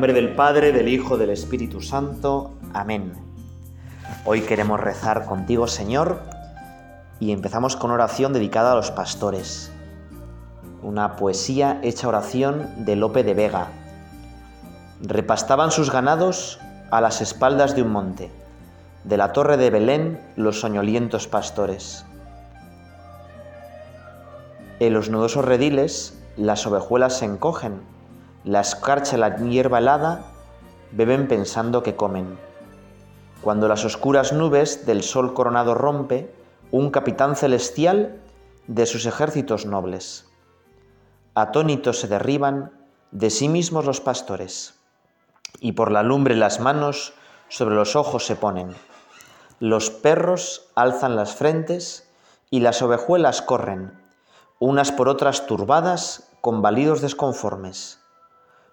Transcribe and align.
nombre 0.00 0.14
del 0.14 0.34
Padre, 0.34 0.72
del 0.72 0.88
Hijo, 0.88 1.18
del 1.18 1.28
Espíritu 1.28 1.82
Santo. 1.82 2.52
Amén. 2.72 3.12
Hoy 4.24 4.40
queremos 4.40 4.80
rezar 4.80 5.26
contigo, 5.26 5.66
Señor, 5.66 6.22
y 7.18 7.32
empezamos 7.32 7.76
con 7.76 7.90
oración 7.90 8.32
dedicada 8.32 8.72
a 8.72 8.76
los 8.76 8.90
pastores. 8.90 9.70
Una 10.82 11.16
poesía 11.16 11.80
hecha 11.82 12.08
oración 12.08 12.66
de 12.86 12.96
Lope 12.96 13.24
de 13.24 13.34
Vega. 13.34 13.68
Repastaban 15.02 15.70
sus 15.70 15.92
ganados 15.92 16.58
a 16.90 17.02
las 17.02 17.20
espaldas 17.20 17.76
de 17.76 17.82
un 17.82 17.92
monte, 17.92 18.30
de 19.04 19.18
la 19.18 19.34
torre 19.34 19.58
de 19.58 19.68
Belén 19.68 20.18
los 20.34 20.60
soñolientos 20.60 21.26
pastores. 21.28 22.06
En 24.78 24.94
los 24.94 25.10
nudosos 25.10 25.44
rediles 25.44 26.18
las 26.38 26.66
ovejuelas 26.66 27.18
se 27.18 27.26
encogen, 27.26 27.82
la 28.44 28.60
escarcha 28.60 29.16
la 29.16 29.36
hierba 29.36 29.78
helada, 29.78 30.24
beben 30.92 31.28
pensando 31.28 31.82
que 31.82 31.96
comen. 31.96 32.38
Cuando 33.42 33.68
las 33.68 33.84
oscuras 33.84 34.32
nubes 34.32 34.86
del 34.86 35.02
sol 35.02 35.34
coronado 35.34 35.74
rompe, 35.74 36.34
un 36.70 36.90
capitán 36.90 37.36
celestial 37.36 38.20
de 38.66 38.86
sus 38.86 39.06
ejércitos 39.06 39.66
nobles. 39.66 40.26
Atónitos 41.34 42.00
se 42.00 42.08
derriban 42.08 42.72
de 43.10 43.30
sí 43.30 43.48
mismos 43.48 43.84
los 43.84 44.00
pastores, 44.00 44.74
y 45.58 45.72
por 45.72 45.90
la 45.90 46.02
lumbre 46.02 46.36
las 46.36 46.60
manos 46.60 47.14
sobre 47.48 47.74
los 47.74 47.96
ojos 47.96 48.24
se 48.26 48.36
ponen. 48.36 48.74
Los 49.58 49.90
perros 49.90 50.70
alzan 50.74 51.16
las 51.16 51.34
frentes 51.34 52.08
y 52.50 52.60
las 52.60 52.80
ovejuelas 52.82 53.42
corren, 53.42 54.00
unas 54.58 54.92
por 54.92 55.08
otras 55.08 55.46
turbadas 55.46 56.30
con 56.40 56.62
balidos 56.62 57.00
desconformes. 57.00 57.99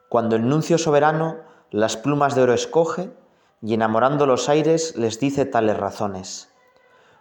Cuando 0.10 0.36
el 0.36 0.48
nuncio 0.48 0.78
soberano 0.78 1.38
las 1.70 1.98
plumas 1.98 2.36
de 2.36 2.44
oro 2.44 2.54
escoge 2.54 3.12
y 3.62 3.74
enamorando 3.74 4.26
los 4.26 4.50
aires 4.50 4.96
les 4.96 5.20
dice 5.20 5.46
tales 5.46 5.78
razones. 5.78 6.54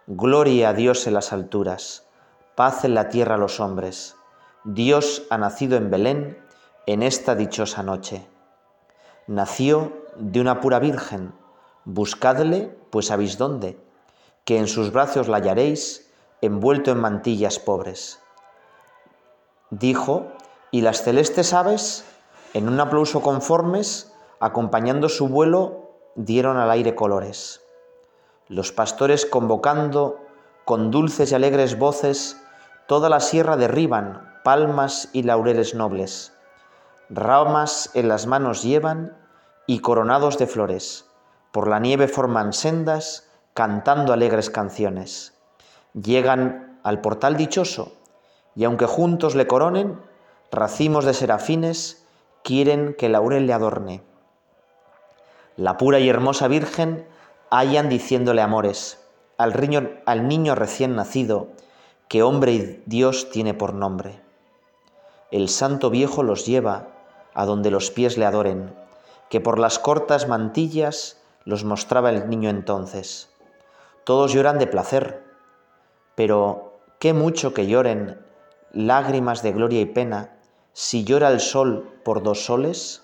Gloria 0.06 0.68
a 0.68 0.72
Dios 0.72 1.06
en 1.06 1.14
las 1.14 1.32
alturas, 1.32 2.06
paz 2.54 2.84
en 2.84 2.94
la 2.94 3.08
tierra 3.08 3.34
a 3.34 3.38
los 3.38 3.60
hombres. 3.60 4.16
Dios 4.64 5.24
ha 5.30 5.38
nacido 5.38 5.76
en 5.76 5.90
Belén 5.90 6.38
en 6.86 7.02
esta 7.02 7.34
dichosa 7.34 7.82
noche. 7.82 8.26
Nació 9.26 9.92
de 10.16 10.40
una 10.40 10.60
pura 10.60 10.78
virgen, 10.78 11.34
buscadle, 11.84 12.76
pues 12.90 13.06
sabéis 13.06 13.38
dónde, 13.38 13.80
que 14.44 14.58
en 14.58 14.68
sus 14.68 14.92
brazos 14.92 15.26
la 15.26 15.38
hallaréis, 15.38 16.10
envuelto 16.40 16.92
en 16.92 16.98
mantillas 16.98 17.58
pobres 17.58 18.20
dijo, 19.70 20.26
y 20.70 20.80
las 20.82 21.02
celestes 21.02 21.52
aves, 21.52 22.04
en 22.54 22.68
un 22.68 22.80
aplauso 22.80 23.22
conformes, 23.22 24.12
acompañando 24.40 25.08
su 25.08 25.28
vuelo, 25.28 25.90
dieron 26.14 26.56
al 26.56 26.70
aire 26.70 26.94
colores. 26.94 27.62
Los 28.48 28.72
pastores 28.72 29.26
convocando 29.26 30.20
con 30.64 30.90
dulces 30.90 31.32
y 31.32 31.34
alegres 31.34 31.78
voces, 31.78 32.40
toda 32.86 33.08
la 33.08 33.20
sierra 33.20 33.56
derriban, 33.56 34.34
palmas 34.42 35.10
y 35.12 35.22
laureles 35.22 35.74
nobles. 35.74 36.32
Ramas 37.10 37.90
en 37.94 38.08
las 38.08 38.26
manos 38.26 38.62
llevan 38.62 39.16
y 39.66 39.80
coronados 39.80 40.38
de 40.38 40.46
flores, 40.46 41.06
por 41.52 41.68
la 41.68 41.78
nieve 41.78 42.08
forman 42.08 42.52
sendas, 42.52 43.28
cantando 43.54 44.12
alegres 44.12 44.50
canciones. 44.50 45.34
Llegan 45.94 46.78
al 46.82 47.00
portal 47.00 47.36
dichoso, 47.36 47.92
y 48.54 48.64
aunque 48.64 48.86
juntos 48.86 49.34
le 49.34 49.46
coronen, 49.46 50.00
racimos 50.50 51.04
de 51.04 51.14
serafines 51.14 52.05
quieren 52.46 52.94
que 52.94 53.08
laurel 53.08 53.48
le 53.48 53.52
adorne. 53.52 54.02
La 55.56 55.76
pura 55.76 55.98
y 55.98 56.08
hermosa 56.08 56.46
Virgen 56.46 57.04
hallan 57.50 57.88
diciéndole 57.88 58.40
amores 58.40 59.04
al, 59.36 59.52
al 60.06 60.28
niño 60.28 60.54
recién 60.54 60.94
nacido, 60.94 61.48
que 62.06 62.22
hombre 62.22 62.52
y 62.52 62.82
Dios 62.86 63.30
tiene 63.30 63.52
por 63.52 63.74
nombre. 63.74 64.20
El 65.32 65.48
santo 65.48 65.90
viejo 65.90 66.22
los 66.22 66.46
lleva 66.46 66.86
a 67.34 67.46
donde 67.46 67.72
los 67.72 67.90
pies 67.90 68.16
le 68.16 68.26
adoren, 68.26 68.72
que 69.28 69.40
por 69.40 69.58
las 69.58 69.80
cortas 69.80 70.28
mantillas 70.28 71.20
los 71.44 71.64
mostraba 71.64 72.10
el 72.10 72.28
niño 72.28 72.48
entonces. 72.48 73.28
Todos 74.04 74.32
lloran 74.32 74.60
de 74.60 74.68
placer, 74.68 75.24
pero 76.14 76.78
qué 77.00 77.12
mucho 77.12 77.52
que 77.52 77.66
lloren 77.66 78.24
lágrimas 78.72 79.42
de 79.42 79.50
gloria 79.50 79.80
y 79.80 79.86
pena, 79.86 80.35
si 80.78 81.04
llora 81.04 81.30
el 81.30 81.40
sol 81.40 81.90
por 82.04 82.22
dos 82.22 82.44
soles? 82.44 83.02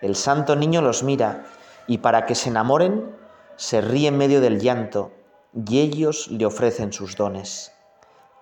El 0.00 0.14
santo 0.14 0.54
niño 0.54 0.80
los 0.80 1.02
mira 1.02 1.44
y 1.88 1.98
para 1.98 2.24
que 2.24 2.36
se 2.36 2.50
enamoren, 2.50 3.16
se 3.56 3.80
ríe 3.80 4.06
en 4.06 4.16
medio 4.16 4.40
del 4.40 4.60
llanto 4.60 5.10
y 5.52 5.80
ellos 5.80 6.28
le 6.28 6.46
ofrecen 6.46 6.92
sus 6.92 7.16
dones. 7.16 7.72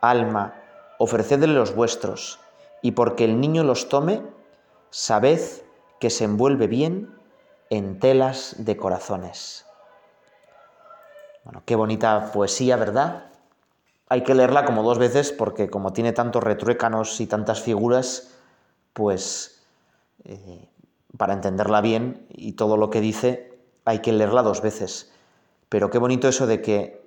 Alma, 0.03 0.53
ofrecedle 0.99 1.47
los 1.47 1.75
vuestros, 1.75 2.39
y 2.83 2.93
porque 2.93 3.25
el 3.25 3.41
niño 3.41 3.65
los 3.65 3.89
tome, 3.89 4.23
sabed 4.91 5.41
que 5.99 6.11
se 6.11 6.25
envuelve 6.25 6.67
bien 6.67 7.19
en 7.71 7.99
telas 7.99 8.57
de 8.59 8.77
corazones. 8.77 9.65
Bueno, 11.43 11.63
qué 11.65 11.75
bonita 11.75 12.33
poesía, 12.33 12.77
¿verdad? 12.77 13.31
Hay 14.09 14.23
que 14.23 14.35
leerla 14.35 14.65
como 14.65 14.83
dos 14.83 14.99
veces 14.99 15.33
porque 15.33 15.69
como 15.69 15.93
tiene 15.93 16.13
tantos 16.13 16.43
retruécanos 16.43 17.21
y 17.21 17.27
tantas 17.27 17.61
figuras, 17.61 18.35
pues 18.93 19.63
eh, 20.25 20.69
para 21.17 21.35
entenderla 21.35 21.81
bien 21.81 22.27
y 22.31 22.53
todo 22.53 22.77
lo 22.77 22.91
que 22.91 23.01
dice 23.01 23.59
hay 23.85 24.01
que 24.01 24.13
leerla 24.13 24.43
dos 24.43 24.63
veces. 24.63 25.13
Pero 25.69 25.91
qué 25.91 25.99
bonito 25.99 26.29
eso 26.29 26.47
de 26.47 26.63
que 26.63 27.05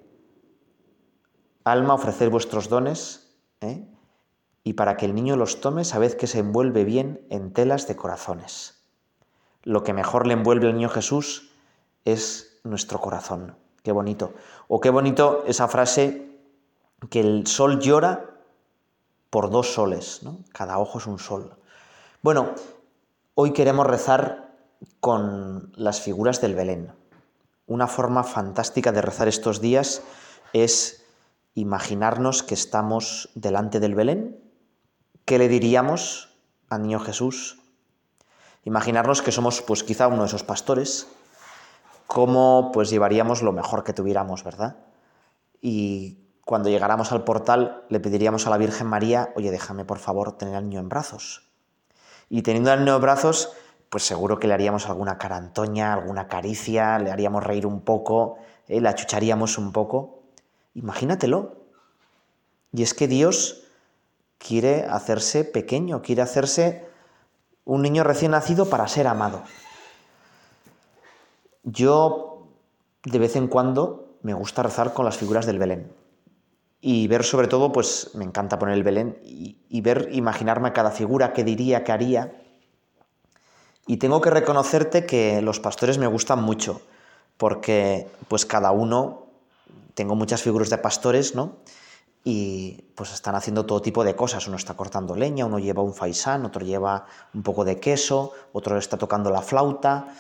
alma 1.64 1.94
ofrecer 1.94 2.30
vuestros 2.30 2.68
dones 2.68 3.30
¿eh? 3.62 3.86
y 4.64 4.74
para 4.74 4.98
que 4.98 5.06
el 5.06 5.16
niño 5.16 5.36
los 5.38 5.62
tome 5.62 5.86
sabed 5.86 6.14
que 6.14 6.28
se 6.28 6.40
envuelve 6.40 6.84
bien 6.84 7.26
en 7.30 7.54
telas 7.54 7.88
de 7.88 7.96
corazones. 7.96 8.84
Lo 9.64 9.84
que 9.84 9.94
mejor 9.94 10.28
le 10.28 10.34
envuelve 10.34 10.68
al 10.68 10.74
niño 10.74 10.90
Jesús 10.90 11.52
es 12.06 12.60
nuestro 12.64 13.00
corazón. 13.00 13.56
Qué 13.84 13.92
bonito. 13.92 14.34
O 14.68 14.80
qué 14.80 14.90
bonito 14.90 15.44
esa 15.48 15.68
frase 15.68 16.29
que 17.10 17.22
el 17.22 17.48
sol 17.48 17.80
llora 17.80 18.30
por 19.30 19.50
dos 19.50 19.74
soles, 19.74 20.24
¿no? 20.24 20.40
cada 20.52 20.80
ojo 20.80 20.98
es 20.98 21.08
un 21.08 21.20
sol. 21.20 21.56
Bueno, 22.22 22.54
hoy 23.36 23.54
queremos 23.54 23.88
rezar 23.88 24.56
con 25.00 25.72
las 25.76 26.02
figuras 26.02 26.42
del 26.42 26.56
Belén. 26.56 26.92
Una 27.68 27.88
forma 27.88 28.24
fantástica 28.24 28.92
de 28.92 29.02
rezar 29.02 29.28
estos 29.28 29.62
días 29.62 30.02
es 30.54 31.06
imaginarnos 31.54 32.44
que 32.44 32.56
estamos 32.56 33.30
delante 33.36 33.80
del 33.80 33.96
Belén. 33.96 34.40
¿Qué 35.26 35.38
le 35.38 35.48
diríamos 35.48 36.36
al 36.70 36.82
niño 36.82 37.00
Jesús? 37.00 37.62
Imaginarnos 38.64 39.22
que 39.22 39.32
somos 39.32 39.62
pues 39.62 39.84
quizá 39.84 40.08
uno 40.08 40.24
de 40.24 40.28
esos 40.28 40.44
pastores, 40.44 41.08
cómo 42.08 42.72
pues 42.74 42.90
llevaríamos 42.90 43.42
lo 43.42 43.54
mejor 43.54 43.84
que 43.84 43.94
tuviéramos, 43.94 44.44
¿verdad? 44.44 44.78
Y 45.62 46.29
cuando 46.50 46.70
llegáramos 46.70 47.12
al 47.12 47.24
portal 47.26 47.84
le 47.90 48.00
pediríamos 48.00 48.48
a 48.48 48.50
la 48.50 48.58
Virgen 48.58 48.88
María, 48.88 49.32
oye, 49.36 49.52
déjame 49.52 49.86
por 49.86 50.00
favor 50.00 50.36
tener 50.36 50.56
al 50.56 50.64
niño 50.64 50.80
en 50.80 50.90
brazos. 50.90 51.48
Y 52.28 52.42
teniendo 52.42 52.72
al 52.72 52.80
niño 52.80 52.96
en 52.96 53.02
brazos, 53.04 53.52
pues 53.92 54.04
seguro 54.04 54.40
que 54.40 54.48
le 54.48 54.56
haríamos 54.56 54.88
alguna 54.88 55.20
carantoña, 55.20 55.94
alguna 55.94 56.28
caricia, 56.28 56.98
le 56.98 57.12
haríamos 57.12 57.44
reír 57.44 57.68
un 57.68 57.82
poco, 57.82 58.40
¿eh? 58.68 58.82
le 58.82 58.90
achucharíamos 58.90 59.60
un 59.60 59.72
poco. 59.72 60.24
Imagínatelo. 60.74 61.56
Y 62.74 62.82
es 62.82 62.96
que 62.96 63.08
Dios 63.08 63.66
quiere 64.40 64.86
hacerse 64.86 65.44
pequeño, 65.44 66.02
quiere 66.02 66.24
hacerse 66.24 66.90
un 67.64 67.84
niño 67.84 68.04
recién 68.04 68.32
nacido 68.32 68.72
para 68.72 68.88
ser 68.88 69.06
amado. 69.06 69.44
Yo 71.62 72.48
de 73.04 73.20
vez 73.20 73.36
en 73.36 73.50
cuando 73.50 74.16
me 74.24 74.34
gusta 74.34 74.64
rezar 74.64 74.96
con 74.96 75.06
las 75.06 75.16
figuras 75.16 75.46
del 75.46 75.60
Belén 75.60 76.00
y 76.82 77.08
ver 77.08 77.24
sobre 77.24 77.48
todo, 77.48 77.72
pues 77.72 78.12
me 78.14 78.24
encanta 78.24 78.58
poner 78.58 78.76
el 78.76 78.84
Belén 78.84 79.20
y, 79.24 79.82
ver, 79.82 80.10
imaginarme 80.12 80.72
cada 80.72 80.92
figura, 80.92 81.34
qué 81.34 81.44
diría, 81.44 81.84
qué 81.84 81.92
haría. 81.92 82.42
Y 83.86 83.98
tengo 83.98 84.22
que 84.22 84.30
reconocerte 84.30 85.06
que 85.06 85.42
los 85.42 85.60
pastores 85.60 85.98
me 85.98 86.08
gustan 86.08 86.42
mucho, 86.42 86.82
porque 87.38 88.08
pues 88.28 88.46
cada 88.46 88.72
uno, 88.72 89.28
tengo 89.94 90.16
muchas 90.16 90.42
figuras 90.42 90.70
de 90.70 90.78
pastores, 90.78 91.36
¿no? 91.36 91.58
Y 92.24 92.92
pues 92.96 93.14
están 93.14 93.36
haciendo 93.36 93.66
todo 93.66 93.82
tipo 93.82 94.04
de 94.04 94.16
cosas. 94.16 94.48
Uno 94.48 94.58
está 94.58 94.76
cortando 94.76 95.16
leña, 95.16 95.46
uno 95.46 95.58
lleva 95.58 95.82
un 95.82 95.94
faisán, 95.94 96.46
otro 96.46 96.66
lleva 96.66 97.06
un 97.34 97.44
poco 97.44 97.66
de 97.66 97.80
queso, 97.80 98.34
otro 98.54 98.78
está 98.78 98.98
tocando 98.98 99.30
la 99.32 99.42
flauta, 99.42 100.14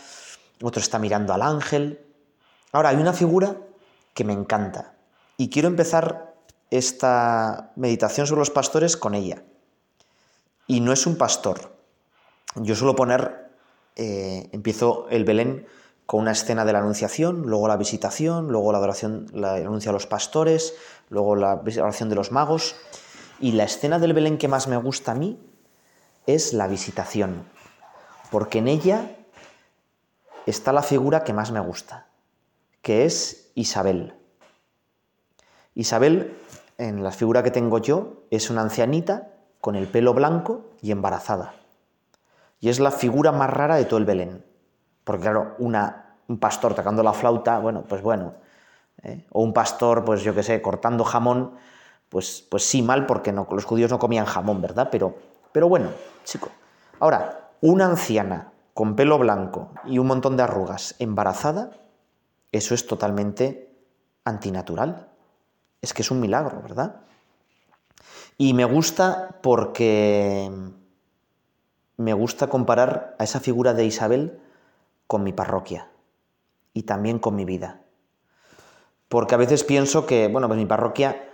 otro 0.62 0.82
está 0.82 0.98
mirando 0.98 1.34
al 1.34 1.42
ángel. 1.42 2.06
Ahora, 2.72 2.90
hay 2.90 2.98
una 2.98 3.14
figura 3.14 3.58
que 4.14 4.24
me 4.24 4.34
encanta. 4.34 4.96
Y 5.38 5.50
quiero 5.50 5.68
empezar 5.68 6.29
esta 6.71 7.71
meditación 7.75 8.27
sobre 8.27 8.39
los 8.39 8.51
pastores 8.51 8.98
con 8.98 9.16
ella. 9.16 9.44
Y 10.68 10.81
no 10.81 10.94
es 10.94 11.07
un 11.07 11.18
pastor. 11.18 11.75
Yo 12.56 12.75
suelo 12.75 12.95
poner 12.95 13.50
eh, 14.01 14.48
empiezo 14.54 15.07
el 15.10 15.25
Belén 15.25 15.68
con 16.06 16.21
una 16.21 16.31
escena 16.31 16.63
de 16.63 16.71
la 16.71 16.80
Anunciación, 16.80 17.44
luego 17.44 17.68
la 17.68 17.75
visitación, 17.75 18.48
luego 18.48 18.71
la 18.71 18.77
adoración, 18.77 19.27
la 19.33 19.56
anuncia 19.56 19.89
a 19.89 19.94
los 19.94 20.07
pastores, 20.07 20.74
luego 21.10 21.36
la 21.36 21.56
oración 21.56 22.07
de 22.07 22.16
los 22.16 22.31
magos. 22.31 22.77
Y 23.42 23.51
la 23.51 23.65
escena 23.65 24.00
del 24.00 24.13
Belén 24.13 24.38
que 24.38 24.48
más 24.48 24.69
me 24.69 24.77
gusta 24.77 25.12
a 25.12 25.15
mí 25.15 25.38
es 26.27 26.54
la 26.54 26.68
visitación, 26.68 27.44
porque 28.31 28.60
en 28.60 28.69
ella 28.69 29.18
está 30.45 30.72
la 30.72 30.83
figura 30.83 31.25
que 31.25 31.33
más 31.33 31.51
me 31.51 31.60
gusta, 31.60 32.07
que 32.81 33.06
es 33.06 33.51
Isabel. 33.56 34.15
Isabel, 35.75 36.38
en 36.80 37.04
la 37.04 37.12
figura 37.12 37.44
que 37.44 37.52
tengo 37.52 37.78
yo, 37.78 38.24
es 38.31 38.50
una 38.50 38.62
ancianita 38.62 39.34
con 39.60 39.76
el 39.76 39.88
pelo 39.88 40.14
blanco 40.14 40.72
y 40.81 40.92
embarazada. 40.92 41.54
Y 42.62 42.70
es 42.70 42.80
la 42.80 42.92
figura 42.92 43.31
más 43.34 43.50
rara 43.50 43.76
de 43.76 43.86
todo 43.86 44.00
el 44.00 44.06
Belén. 44.06 44.46
Porque 45.04 45.24
claro, 45.24 45.56
una, 45.60 46.16
un 46.28 46.40
pastor 46.40 46.74
tocando 46.74 47.04
la 47.04 47.14
flauta, 47.14 47.60
bueno, 47.60 47.84
pues 47.88 48.02
bueno. 48.02 48.34
¿eh? 49.04 49.26
O 49.31 49.44
un 49.44 49.54
pastor, 49.54 50.06
pues 50.06 50.24
yo 50.24 50.34
qué 50.34 50.42
sé, 50.42 50.62
cortando 50.62 51.04
jamón, 51.04 51.56
pues, 52.08 52.48
pues 52.50 52.64
sí, 52.64 52.82
mal, 52.82 53.06
porque 53.06 53.34
no, 53.34 53.46
los 53.52 53.66
judíos 53.66 53.92
no 53.92 54.00
comían 54.00 54.25
jamón, 54.25 54.62
¿verdad? 54.62 54.88
Pero, 54.90 55.16
pero 55.52 55.68
bueno, 55.68 55.90
chico. 56.24 56.50
Ahora, 57.02 57.50
una 57.60 57.86
anciana 57.86 58.54
con 58.74 58.96
pelo 58.96 59.20
blanco 59.20 59.70
y 59.86 60.00
un 60.00 60.08
montón 60.08 60.38
de 60.38 60.44
arrugas, 60.44 60.96
embarazada, 61.00 61.72
eso 62.54 62.74
es 62.74 62.88
totalmente 62.88 63.75
antinatural. 64.24 65.09
Es 65.81 65.94
que 65.94 66.02
es 66.02 66.12
un 66.12 66.20
milagro, 66.20 66.62
¿verdad? 66.62 67.02
Y 68.38 68.54
me 68.54 68.66
gusta 68.66 69.40
porque 69.42 70.52
me 71.98 72.14
gusta 72.14 72.48
comparar 72.48 73.16
a 73.20 73.24
esa 73.26 73.40
figura 73.40 73.74
de 73.74 73.86
Isabel 73.86 74.40
con 75.08 75.24
mi 75.24 75.34
parroquia 75.34 75.90
y 76.74 76.84
también 76.84 77.20
con 77.20 77.36
mi 77.36 77.44
vida. 77.44 77.81
Porque 79.10 79.36
a 79.36 79.38
veces 79.38 79.64
pienso 79.64 80.06
que, 80.06 80.28
bueno, 80.28 80.48
pues 80.48 80.58
mi 80.58 80.66
parroquia, 80.66 81.30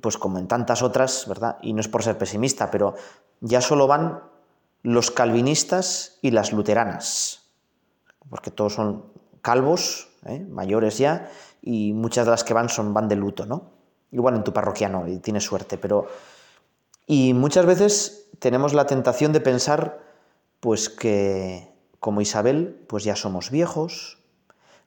pues 0.00 0.16
como 0.16 0.38
en 0.38 0.48
tantas 0.48 0.82
otras, 0.82 1.26
¿verdad? 1.28 1.58
Y 1.60 1.72
no 1.72 1.80
es 1.80 1.88
por 1.88 2.02
ser 2.02 2.16
pesimista, 2.16 2.70
pero 2.70 2.94
ya 3.40 3.60
solo 3.60 3.86
van 3.86 4.22
los 4.82 5.10
calvinistas 5.10 6.18
y 6.22 6.30
las 6.30 6.52
luteranas, 6.52 7.42
porque 8.30 8.50
todos 8.50 8.74
son 8.74 9.04
calvos, 9.42 10.08
¿eh? 10.24 10.46
mayores 10.48 10.98
ya, 10.98 11.30
y 11.60 11.92
muchas 11.92 12.24
de 12.24 12.30
las 12.30 12.44
que 12.44 12.54
van 12.54 12.68
son 12.68 12.94
van 12.94 13.08
de 13.08 13.16
luto, 13.16 13.44
¿no? 13.44 13.77
Igual 14.10 14.36
en 14.36 14.44
tu 14.44 14.52
parroquia 14.52 14.88
no, 14.88 15.06
y 15.08 15.18
tienes 15.18 15.44
suerte, 15.44 15.78
pero... 15.78 16.06
Y 17.06 17.32
muchas 17.34 17.66
veces 17.66 18.28
tenemos 18.38 18.74
la 18.74 18.86
tentación 18.86 19.32
de 19.32 19.40
pensar, 19.40 20.00
pues 20.60 20.88
que 20.88 21.72
como 22.00 22.20
Isabel, 22.20 22.84
pues 22.86 23.04
ya 23.04 23.16
somos 23.16 23.50
viejos, 23.50 24.18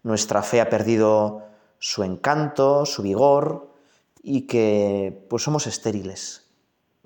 nuestra 0.03 0.43
fe 0.43 0.61
ha 0.61 0.69
perdido 0.69 1.43
su 1.79 2.03
encanto, 2.03 2.85
su 2.85 3.01
vigor 3.01 3.73
y 4.23 4.47
que 4.47 5.25
pues 5.29 5.43
somos 5.43 5.67
estériles, 5.67 6.47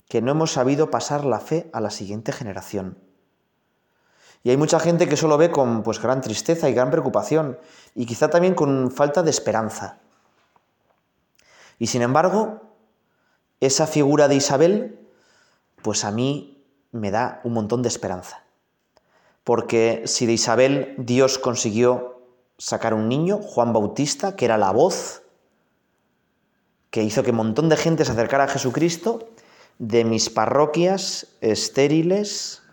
que 0.08 0.22
no 0.22 0.32
hemos 0.32 0.52
sabido 0.52 0.92
pasar 0.92 1.26
la 1.26 1.40
fe 1.40 1.70
a 1.74 1.82
la 1.82 1.90
siguiente 1.90 2.32
generación. 2.32 2.98
Y 4.44 4.52
hay 4.52 4.58
mucha 4.58 4.80
gente 4.80 5.10
que 5.10 5.18
solo 5.18 5.38
ve 5.38 5.50
con 5.50 5.82
pues 5.82 6.00
gran 6.00 6.22
tristeza 6.22 6.70
y 6.70 6.74
gran 6.74 6.92
preocupación 6.92 7.58
y 7.96 8.06
quizá 8.06 8.30
también 8.30 8.54
con 8.54 8.92
falta 8.92 9.24
de 9.24 9.32
esperanza. 9.32 10.00
Y 11.80 11.88
sin 11.88 12.02
embargo, 12.02 12.62
esa 13.60 13.88
figura 13.88 14.28
de 14.28 14.36
Isabel 14.36 15.06
pues 15.86 16.04
a 16.04 16.10
mí 16.10 16.66
me 16.92 17.12
da 17.12 17.42
un 17.44 17.54
montón 17.54 17.84
de 17.84 17.90
esperanza. 17.90 18.44
Porque 19.44 20.02
si 20.06 20.26
de 20.26 20.34
Isabel 20.34 20.96
Dios 20.98 21.38
consiguió 21.38 22.24
sacar 22.58 22.96
un 22.96 23.08
niño, 23.08 23.38
Juan 23.38 23.72
Bautista, 23.72 24.36
que 24.36 24.46
era 24.46 24.58
la 24.58 24.72
voz 24.72 25.22
que 26.90 27.04
hizo 27.04 27.22
que 27.22 27.30
un 27.30 27.38
montón 27.38 27.70
de 27.70 27.78
gente 27.78 28.04
se 28.04 28.14
acercara 28.14 28.46
a 28.46 28.48
Jesucristo, 28.48 29.30
de 29.78 30.06
mis 30.06 30.32
parroquias 30.32 31.28
estériles, 31.42 32.64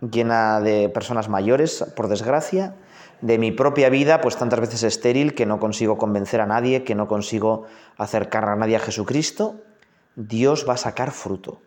llena 0.00 0.60
de 0.60 0.88
personas 0.88 1.28
mayores, 1.28 1.84
por 1.94 2.08
desgracia, 2.08 2.74
de 3.24 3.38
mi 3.38 3.52
propia 3.52 3.88
vida, 3.88 4.20
pues 4.20 4.36
tantas 4.36 4.60
veces 4.60 4.82
estéril 4.82 5.34
que 5.34 5.46
no 5.46 5.58
consigo 5.58 5.96
convencer 5.96 6.42
a 6.42 6.46
nadie, 6.46 6.84
que 6.84 6.94
no 6.94 7.08
consigo 7.08 7.64
acercar 7.96 8.44
a 8.44 8.54
nadie 8.54 8.76
a 8.76 8.80
Jesucristo, 8.80 9.62
Dios 10.14 10.66
va 10.68 10.74
a 10.74 10.76
sacar 10.76 11.10
fruto. 11.10 11.62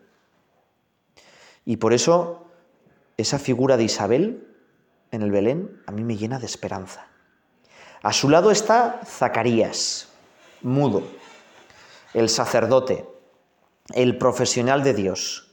Y 1.64 1.78
por 1.78 1.92
eso 1.92 2.46
esa 3.16 3.40
figura 3.40 3.76
de 3.76 3.82
Isabel 3.82 4.46
en 5.10 5.22
el 5.22 5.32
Belén 5.32 5.82
a 5.86 5.90
mí 5.90 6.04
me 6.04 6.16
llena 6.16 6.38
de 6.38 6.46
esperanza. 6.46 7.08
A 8.04 8.12
su 8.12 8.28
lado 8.28 8.52
está 8.52 9.00
Zacarías, 9.04 10.10
mudo, 10.62 11.02
el 12.14 12.28
sacerdote, 12.28 13.04
el 13.94 14.16
profesional 14.16 14.84
de 14.84 14.94
Dios, 14.94 15.50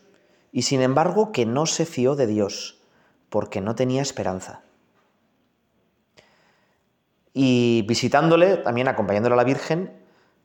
y 0.51 0.61
sin 0.61 0.83
embargo 0.83 1.31
que 1.31 1.47
no 1.47 1.65
se 1.65 1.87
fió 1.87 2.15
de 2.15 2.27
Dios, 2.27 2.79
porque 3.31 3.59
no 3.59 3.73
tenía 3.73 4.03
esperanza. 4.03 4.64
Y 7.37 7.81
visitándole, 7.81 8.55
también 8.55 8.87
acompañándole 8.87 9.33
a 9.33 9.35
la 9.35 9.43
Virgen, 9.43 9.91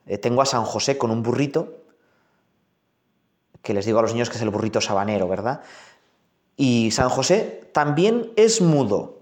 eh, 0.07 0.17
tengo 0.17 0.41
a 0.41 0.45
San 0.45 0.65
José 0.65 0.97
con 0.97 1.09
un 1.09 1.23
burrito, 1.23 1.77
que 3.61 3.73
les 3.73 3.85
digo 3.85 3.99
a 3.99 4.01
los 4.01 4.11
niños 4.11 4.29
que 4.29 4.35
es 4.35 4.41
el 4.41 4.49
burrito 4.49 4.81
sabanero, 4.81 5.29
¿verdad? 5.29 5.61
Y 6.57 6.91
San 6.91 7.07
José 7.07 7.69
también 7.71 8.33
es 8.35 8.59
mudo. 8.59 9.21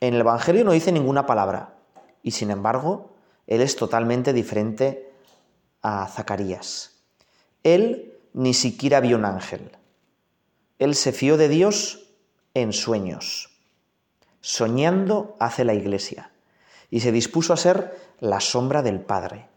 En 0.00 0.14
el 0.14 0.20
Evangelio 0.20 0.64
no 0.64 0.72
dice 0.72 0.90
ninguna 0.90 1.26
palabra. 1.26 1.74
Y 2.22 2.30
sin 2.30 2.50
embargo, 2.50 3.10
él 3.46 3.60
es 3.60 3.76
totalmente 3.76 4.32
diferente 4.32 5.12
a 5.82 6.06
Zacarías. 6.06 6.96
Él 7.62 8.18
ni 8.32 8.54
siquiera 8.54 9.00
vio 9.00 9.18
un 9.18 9.26
ángel. 9.26 9.70
Él 10.78 10.94
se 10.94 11.12
fió 11.12 11.36
de 11.36 11.50
Dios 11.50 12.08
en 12.54 12.72
sueños. 12.72 13.55
Soñando 14.48 15.34
hace 15.40 15.64
la 15.64 15.74
iglesia. 15.74 16.30
Y 16.88 17.00
se 17.00 17.10
dispuso 17.10 17.52
a 17.52 17.56
ser 17.56 17.98
la 18.20 18.38
sombra 18.38 18.80
del 18.80 19.00
Padre. 19.00 19.48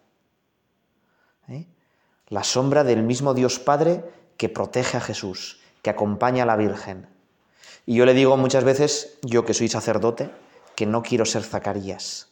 ¿Eh? 1.47 1.67
La 2.29 2.43
sombra 2.43 2.83
del 2.83 3.03
mismo 3.03 3.35
Dios 3.35 3.59
Padre 3.59 4.03
que 4.35 4.49
protege 4.49 4.97
a 4.97 5.01
Jesús 5.01 5.59
que 5.83 5.91
acompaña 5.91 6.41
a 6.41 6.47
la 6.47 6.55
Virgen. 6.55 7.07
Y 7.85 7.93
yo 7.97 8.07
le 8.07 8.15
digo 8.15 8.35
muchas 8.35 8.63
veces, 8.63 9.19
yo 9.21 9.45
que 9.45 9.53
soy 9.53 9.67
sacerdote, 9.67 10.31
que 10.75 10.87
no 10.87 11.03
quiero 11.03 11.23
ser 11.23 11.43
Zacarías, 11.43 12.29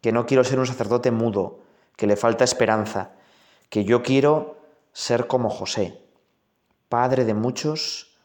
que 0.00 0.12
no 0.12 0.24
quiero 0.24 0.44
ser 0.44 0.58
un 0.60 0.66
sacerdote 0.66 1.10
mudo, 1.10 1.60
que 1.96 2.06
le 2.06 2.16
falta 2.16 2.42
esperanza, 2.42 3.10
que 3.68 3.84
yo 3.84 4.02
quiero 4.02 4.56
ser 4.94 5.26
como 5.26 5.50
José, 5.50 6.00
padre 6.88 7.26
de 7.26 7.34
muchos, 7.34 8.16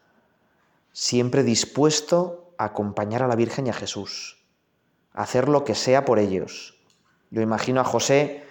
siempre 0.93 1.43
dispuesto 1.43 2.46
acompañar 2.57 3.23
a 3.23 3.27
la 3.27 3.35
Virgen 3.35 3.67
y 3.67 3.69
a 3.69 3.73
Jesús, 3.73 4.37
hacer 5.13 5.49
lo 5.49 5.63
que 5.63 5.75
sea 5.75 6.05
por 6.05 6.19
ellos. 6.19 6.77
Yo 7.29 7.41
imagino 7.41 7.81
a 7.81 7.83
José, 7.83 8.43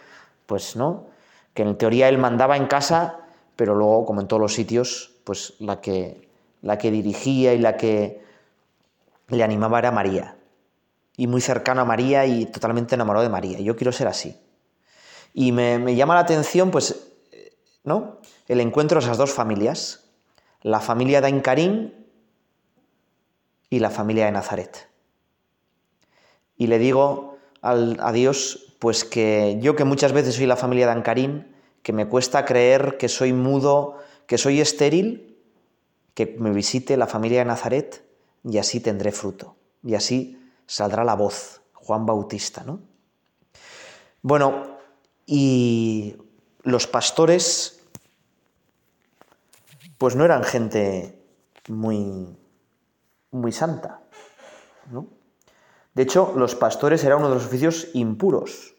pues 0.47 0.77
no, 0.77 1.07
que 1.55 1.63
en 1.63 1.77
teoría 1.79 2.09
él 2.09 2.19
mandaba 2.19 2.57
en 2.57 2.67
casa, 2.67 3.21
pero 3.57 3.75
luego, 3.75 4.05
como 4.05 4.21
en 4.21 4.29
todos 4.29 4.41
los 4.41 4.55
sitios, 4.55 5.13
pues 5.25 5.55
la 5.59 5.81
que, 5.81 6.29
la 6.63 6.79
que 6.79 6.91
dirigía 6.91 7.55
y 7.55 7.59
la 7.59 7.77
que 7.77 8.23
le 9.29 9.43
animaba 9.43 9.79
era 9.79 9.91
María. 9.91 10.37
Y 11.17 11.27
muy 11.27 11.41
cercano 11.41 11.81
a 11.81 11.85
María 11.85 12.27
y 12.27 12.47
totalmente 12.47 12.95
enamorado 12.95 13.25
de 13.25 13.31
María. 13.31 13.59
Yo 13.61 13.75
quiero 13.75 13.91
ser 13.91 14.07
así. 14.07 14.39
Y 15.33 15.53
me, 15.53 15.95
llama 15.97 16.15
la 16.15 16.21
atención, 16.21 16.71
pues, 16.71 17.13
¿no? 17.85 18.21
El 18.49 18.61
encuentro 18.61 19.01
de 19.01 19.07
esas 19.07 19.19
dos 19.19 19.33
familias. 19.33 20.05
La 20.63 20.81
familia 20.81 21.21
de 21.21 21.29
Aincarín 21.29 22.06
y 23.71 23.79
la 23.81 23.91
familia 23.91 24.27
de 24.27 24.33
Nazaret. 24.33 24.89
Y 26.57 26.69
le 26.69 26.79
digo 26.79 27.37
a 27.63 28.13
Dios, 28.13 28.75
pues 28.79 29.05
que 29.05 29.59
yo 29.61 29.75
que 29.77 29.85
muchas 29.85 30.13
veces 30.13 30.37
soy 30.37 30.47
la 30.47 30.57
familia 30.57 30.87
de 30.87 30.93
Ancarín, 30.93 31.57
que 31.83 31.93
me 31.93 32.07
cuesta 32.07 32.45
creer 32.45 32.97
que 32.99 33.09
soy 33.09 33.33
mudo 33.33 33.99
que 34.27 34.39
soy 34.39 34.61
estéril, 34.61 35.39
que 36.15 36.37
me 36.39 36.51
visite 36.51 36.97
la 36.97 37.07
familia 37.07 37.41
de 37.41 37.47
Nazaret 37.47 38.05
y 38.45 38.59
así 38.59 38.81
tendré 38.81 39.13
fruto. 39.13 39.57
Y 39.83 39.95
así 39.95 40.39
saldrá 40.67 41.05
la 41.05 41.15
voz, 41.15 41.63
Juan 41.75 42.07
Bautista, 42.07 42.65
¿no? 42.65 42.81
Bueno, 44.23 44.79
y 45.27 46.17
los 46.63 46.87
pastores, 46.87 47.81
pues 49.99 50.17
no 50.17 50.25
eran 50.25 50.43
gente 50.43 51.17
muy, 51.69 52.37
muy 53.31 53.53
santa, 53.53 54.01
¿no? 54.91 55.09
De 55.95 56.03
hecho, 56.03 56.35
los 56.37 56.55
pastores 56.55 57.03
eran 57.05 57.19
uno 57.19 57.31
de 57.31 57.37
los 57.37 57.47
oficios 57.47 57.89
impuros. 57.95 58.75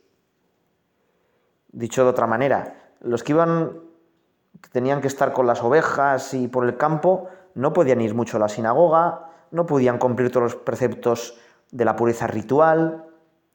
Dicho 1.70 2.04
de 2.04 2.10
otra 2.10 2.28
manera, 2.28 2.94
los 3.02 3.24
que 3.24 3.32
iban 3.32 3.88
que 4.62 4.70
tenían 4.70 5.02
que 5.02 5.08
estar 5.08 5.34
con 5.34 5.48
las 5.48 5.64
ovejas 5.64 6.34
y 6.34 6.48
por 6.48 6.66
el 6.66 6.78
campo, 6.78 7.30
no 7.54 7.74
podían 7.74 8.02
ir 8.02 8.14
mucho 8.14 8.38
a 8.38 8.40
la 8.40 8.50
sinagoga, 8.50 9.32
no 9.52 9.66
podían 9.66 9.98
cumplir 9.98 10.32
todos 10.32 10.54
los 10.54 10.56
preceptos 10.56 11.38
de 11.72 11.86
la 11.86 11.96
pureza 11.96 12.28
ritual, 12.28 13.06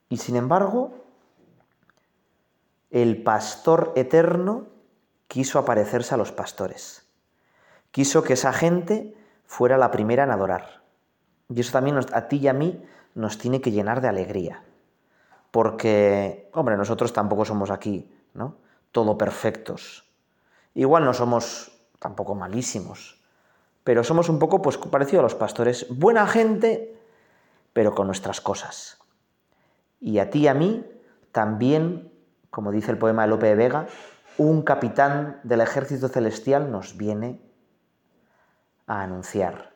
y 0.08 0.18
sin 0.18 0.36
embargo, 0.36 0.92
el 2.90 3.22
pastor 3.22 3.92
eterno 3.96 4.66
quiso 5.28 5.58
aparecerse 5.58 6.14
a 6.14 6.18
los 6.18 6.32
pastores. 6.32 7.08
Quiso 7.90 8.22
que 8.22 8.34
esa 8.34 8.52
gente 8.52 9.16
fuera 9.44 9.78
la 9.78 9.90
primera 9.90 10.24
en 10.24 10.30
adorar. 10.30 10.81
Y 11.54 11.60
eso 11.60 11.72
también 11.72 11.98
a 11.98 12.28
ti 12.28 12.36
y 12.36 12.48
a 12.48 12.52
mí 12.52 12.82
nos 13.14 13.38
tiene 13.38 13.60
que 13.60 13.72
llenar 13.72 14.00
de 14.00 14.08
alegría. 14.08 14.62
Porque, 15.50 16.48
hombre, 16.54 16.76
nosotros 16.76 17.12
tampoco 17.12 17.44
somos 17.44 17.70
aquí, 17.70 18.10
¿no? 18.32 18.56
Todo 18.90 19.18
perfectos. 19.18 20.04
Igual 20.74 21.04
no 21.04 21.12
somos 21.12 21.72
tampoco 21.98 22.34
malísimos, 22.34 23.22
pero 23.84 24.02
somos 24.02 24.28
un 24.28 24.38
poco 24.38 24.62
pues 24.62 24.78
parecido 24.78 25.20
a 25.20 25.22
los 25.22 25.34
pastores, 25.34 25.86
buena 25.90 26.26
gente, 26.26 26.96
pero 27.72 27.94
con 27.94 28.06
nuestras 28.06 28.40
cosas. 28.40 28.98
Y 30.00 30.18
a 30.18 30.30
ti 30.30 30.40
y 30.40 30.48
a 30.48 30.54
mí 30.54 30.84
también, 31.32 32.10
como 32.50 32.72
dice 32.72 32.90
el 32.90 32.98
poema 32.98 33.22
de 33.22 33.28
Lope 33.28 33.46
de 33.46 33.54
Vega, 33.54 33.86
un 34.38 34.62
capitán 34.62 35.40
del 35.42 35.60
ejército 35.60 36.08
celestial 36.08 36.70
nos 36.70 36.96
viene 36.96 37.40
a 38.86 39.02
anunciar. 39.02 39.71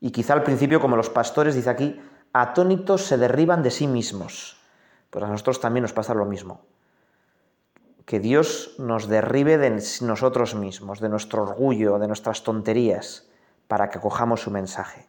Y 0.00 0.10
quizá 0.10 0.34
al 0.34 0.44
principio, 0.44 0.80
como 0.80 0.96
los 0.96 1.10
pastores, 1.10 1.54
dice 1.54 1.70
aquí, 1.70 2.00
atónitos 2.32 3.02
se 3.02 3.18
derriban 3.18 3.62
de 3.62 3.70
sí 3.70 3.86
mismos. 3.86 4.56
Pues 5.10 5.24
a 5.24 5.28
nosotros 5.28 5.60
también 5.60 5.82
nos 5.82 5.92
pasa 5.92 6.14
lo 6.14 6.24
mismo. 6.24 6.60
Que 8.04 8.20
Dios 8.20 8.74
nos 8.78 9.08
derribe 9.08 9.58
de 9.58 9.70
nosotros 10.02 10.54
mismos, 10.54 11.00
de 11.00 11.08
nuestro 11.08 11.42
orgullo, 11.42 11.98
de 11.98 12.06
nuestras 12.06 12.42
tonterías, 12.42 13.28
para 13.66 13.90
que 13.90 13.98
acojamos 13.98 14.40
su 14.40 14.50
mensaje. 14.50 15.06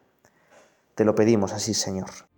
Te 0.96 1.06
lo 1.06 1.16
pedimos 1.16 1.54
así, 1.54 1.74
Señor. 1.74 2.29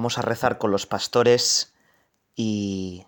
Vamos 0.00 0.16
a 0.16 0.22
rezar 0.22 0.56
con 0.56 0.70
los 0.70 0.86
pastores 0.86 1.74
y 2.34 3.06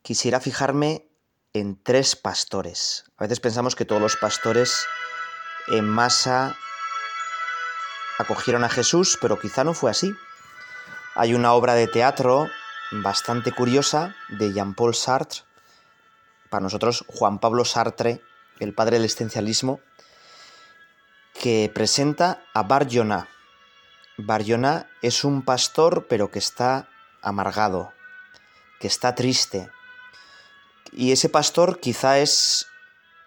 quisiera 0.00 0.40
fijarme 0.40 1.10
en 1.52 1.76
tres 1.82 2.16
pastores. 2.16 3.04
A 3.18 3.24
veces 3.24 3.38
pensamos 3.38 3.76
que 3.76 3.84
todos 3.84 4.00
los 4.00 4.16
pastores 4.16 4.86
en 5.66 5.84
masa 5.86 6.56
acogieron 8.16 8.64
a 8.64 8.70
Jesús, 8.70 9.18
pero 9.20 9.38
quizá 9.38 9.62
no 9.62 9.74
fue 9.74 9.90
así. 9.90 10.10
Hay 11.14 11.34
una 11.34 11.52
obra 11.52 11.74
de 11.74 11.86
teatro 11.86 12.48
bastante 12.90 13.52
curiosa 13.52 14.16
de 14.30 14.54
Jean-Paul 14.54 14.94
Sartre, 14.94 15.40
para 16.48 16.62
nosotros 16.62 17.04
Juan 17.08 17.40
Pablo 17.40 17.66
Sartre, 17.66 18.22
el 18.58 18.72
padre 18.72 18.96
del 18.96 19.04
existencialismo, 19.04 19.80
que 21.34 21.70
presenta 21.74 22.42
a 22.54 22.62
Bar 22.62 22.86
Barjona 24.18 24.88
es 25.00 25.22
un 25.22 25.42
pastor 25.42 26.06
pero 26.08 26.32
que 26.32 26.40
está 26.40 26.88
amargado, 27.22 27.92
que 28.80 28.88
está 28.88 29.14
triste. 29.14 29.70
Y 30.90 31.12
ese 31.12 31.28
pastor 31.28 31.78
quizá 31.78 32.18
es 32.18 32.66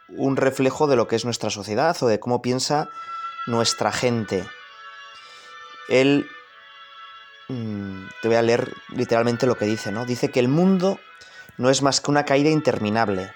un 0.10 0.36
reflejo 0.36 0.88
de 0.88 0.98
lo 0.98 1.07
que 1.07 1.15
es 1.15 1.24
nuestra 1.24 1.50
sociedad 1.50 1.95
o 2.01 2.07
de 2.07 2.19
cómo 2.19 2.41
piensa 2.41 2.89
nuestra 3.48 3.93
gente. 3.93 4.45
Él, 5.88 6.27
mm, 7.48 8.07
te 8.21 8.27
voy 8.27 8.36
a 8.36 8.41
leer 8.41 8.74
literalmente 8.89 9.48
lo 9.48 9.55
que 9.55 9.65
dice, 9.65 9.93
¿no? 9.93 10.05
Dice 10.05 10.29
que 10.29 10.41
el 10.41 10.50
mundo 10.50 11.00
no 11.57 11.69
es 11.69 11.81
más 11.81 12.01
que 12.01 12.12
una 12.12 12.25
caída 12.25 12.50
interminable. 12.50 13.31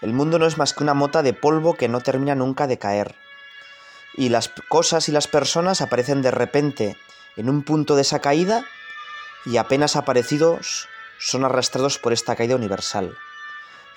El 0.00 0.14
mundo 0.14 0.40
no 0.40 0.46
es 0.46 0.58
más 0.58 0.74
que 0.74 0.82
una 0.82 0.94
mota 0.94 1.22
de 1.22 1.32
polvo 1.32 1.74
que 1.74 1.86
no 1.86 2.00
termina 2.00 2.34
nunca 2.34 2.66
de 2.66 2.78
caer 2.78 3.14
y 4.14 4.28
las 4.30 4.50
cosas 4.68 5.08
y 5.08 5.12
las 5.12 5.28
personas 5.28 5.80
aparecen 5.80 6.22
de 6.22 6.30
repente 6.30 6.96
en 7.36 7.48
un 7.48 7.62
punto 7.62 7.94
de 7.94 8.02
esa 8.02 8.20
caída 8.20 8.64
y 9.44 9.56
apenas 9.56 9.96
aparecidos 9.96 10.88
son 11.18 11.44
arrastrados 11.44 11.98
por 11.98 12.12
esta 12.12 12.36
caída 12.36 12.56
universal. 12.56 13.16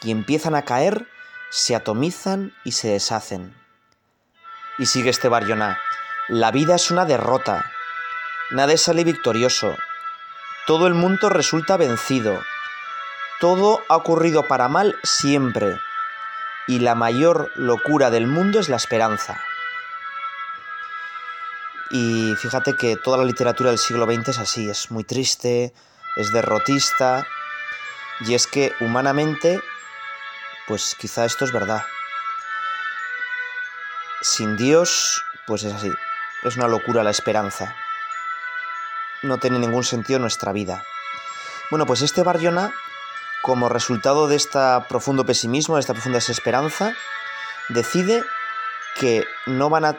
Y 0.03 0.11
empiezan 0.11 0.55
a 0.55 0.63
caer, 0.63 1.07
se 1.49 1.75
atomizan 1.75 2.53
y 2.63 2.73
se 2.73 2.89
deshacen. 2.89 3.55
Y 4.77 4.85
sigue 4.85 5.09
este 5.09 5.27
Baryoná. 5.27 5.79
La 6.27 6.51
vida 6.51 6.75
es 6.75 6.91
una 6.91 7.05
derrota. 7.05 7.65
Nada 8.51 8.75
sale 8.77 9.03
victorioso. 9.03 9.75
Todo 10.65 10.87
el 10.87 10.93
mundo 10.93 11.29
resulta 11.29 11.77
vencido. 11.77 12.39
Todo 13.39 13.81
ha 13.89 13.95
ocurrido 13.95 14.47
para 14.47 14.67
mal 14.67 14.95
siempre. 15.03 15.77
Y 16.67 16.79
la 16.79 16.95
mayor 16.95 17.51
locura 17.55 18.09
del 18.11 18.27
mundo 18.27 18.59
es 18.59 18.69
la 18.69 18.77
esperanza. 18.77 19.43
Y 21.91 22.35
fíjate 22.35 22.75
que 22.75 22.95
toda 22.95 23.17
la 23.17 23.25
literatura 23.25 23.69
del 23.69 23.79
siglo 23.79 24.05
XX 24.05 24.29
es 24.29 24.39
así, 24.39 24.69
es 24.69 24.91
muy 24.91 25.03
triste, 25.03 25.73
es 26.15 26.31
derrotista. 26.31 27.27
Y 28.21 28.33
es 28.33 28.47
que 28.47 28.73
humanamente, 28.79 29.59
pues 30.67 30.95
quizá 30.97 31.25
esto 31.25 31.43
es 31.43 31.51
verdad. 31.51 31.83
Sin 34.21 34.55
Dios, 34.55 35.21
pues 35.47 35.63
es 35.63 35.73
así. 35.73 35.91
Es 36.43 36.55
una 36.55 36.67
locura 36.67 37.03
la 37.03 37.11
esperanza. 37.11 37.75
No 39.21 39.37
tiene 39.37 39.59
ningún 39.59 39.83
sentido 39.83 40.19
nuestra 40.19 40.53
vida. 40.53 40.83
Bueno, 41.71 41.85
pues 41.85 42.01
este 42.01 42.23
Barriona, 42.23 42.73
como 43.41 43.67
resultado 43.67 44.27
de 44.27 44.37
este 44.37 44.59
profundo 44.87 45.25
pesimismo, 45.25 45.75
de 45.75 45.81
esta 45.81 45.93
profunda 45.93 46.17
desesperanza, 46.17 46.93
decide 47.69 48.23
que 48.99 49.25
no 49.45 49.69
van 49.69 49.85
a 49.85 49.97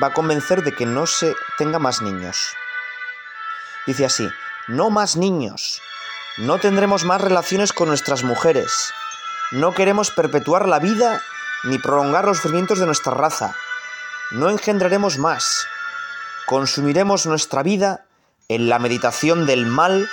va 0.00 0.08
a 0.08 0.12
convencer 0.12 0.62
de 0.62 0.72
que 0.72 0.86
no 0.86 1.06
se 1.06 1.34
tenga 1.58 1.78
más 1.78 2.02
niños. 2.02 2.54
Dice 3.86 4.04
así, 4.04 4.28
no 4.68 4.90
más 4.90 5.16
niños, 5.16 5.82
no 6.38 6.58
tendremos 6.58 7.04
más 7.04 7.20
relaciones 7.20 7.72
con 7.72 7.88
nuestras 7.88 8.22
mujeres, 8.22 8.92
no 9.50 9.74
queremos 9.74 10.10
perpetuar 10.10 10.68
la 10.68 10.78
vida 10.78 11.20
ni 11.64 11.78
prolongar 11.78 12.24
los 12.24 12.38
sufrimientos 12.38 12.78
de 12.78 12.86
nuestra 12.86 13.12
raza, 13.12 13.54
no 14.30 14.48
engendraremos 14.50 15.18
más, 15.18 15.66
consumiremos 16.46 17.26
nuestra 17.26 17.62
vida 17.62 18.06
en 18.48 18.68
la 18.68 18.78
meditación 18.78 19.46
del 19.46 19.66
mal, 19.66 20.08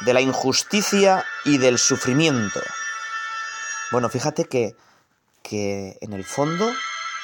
de 0.00 0.14
la 0.14 0.20
injusticia 0.20 1.24
y 1.44 1.58
del 1.58 1.78
sufrimiento. 1.78 2.60
Bueno, 3.90 4.08
fíjate 4.08 4.44
que, 4.44 4.76
que 5.42 5.98
en 6.00 6.12
el 6.12 6.24
fondo 6.24 6.70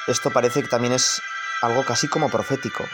esto 0.07 0.31
parece 0.31 0.63
que 0.63 0.69
también 0.69 0.93
es 0.93 1.23
algo 1.65 1.85
casi 1.85 2.09
como 2.09 2.31
profético. 2.31 2.85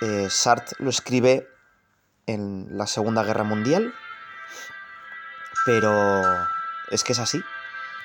Eh, 0.00 0.28
Sartre 0.30 0.76
lo 0.78 0.90
escribe 0.90 1.48
en 2.26 2.66
la 2.70 2.86
Segunda 2.86 3.22
Guerra 3.22 3.44
Mundial, 3.44 3.94
pero 5.64 6.22
es 6.90 7.02
que 7.04 7.12
es 7.12 7.18
así. 7.18 7.42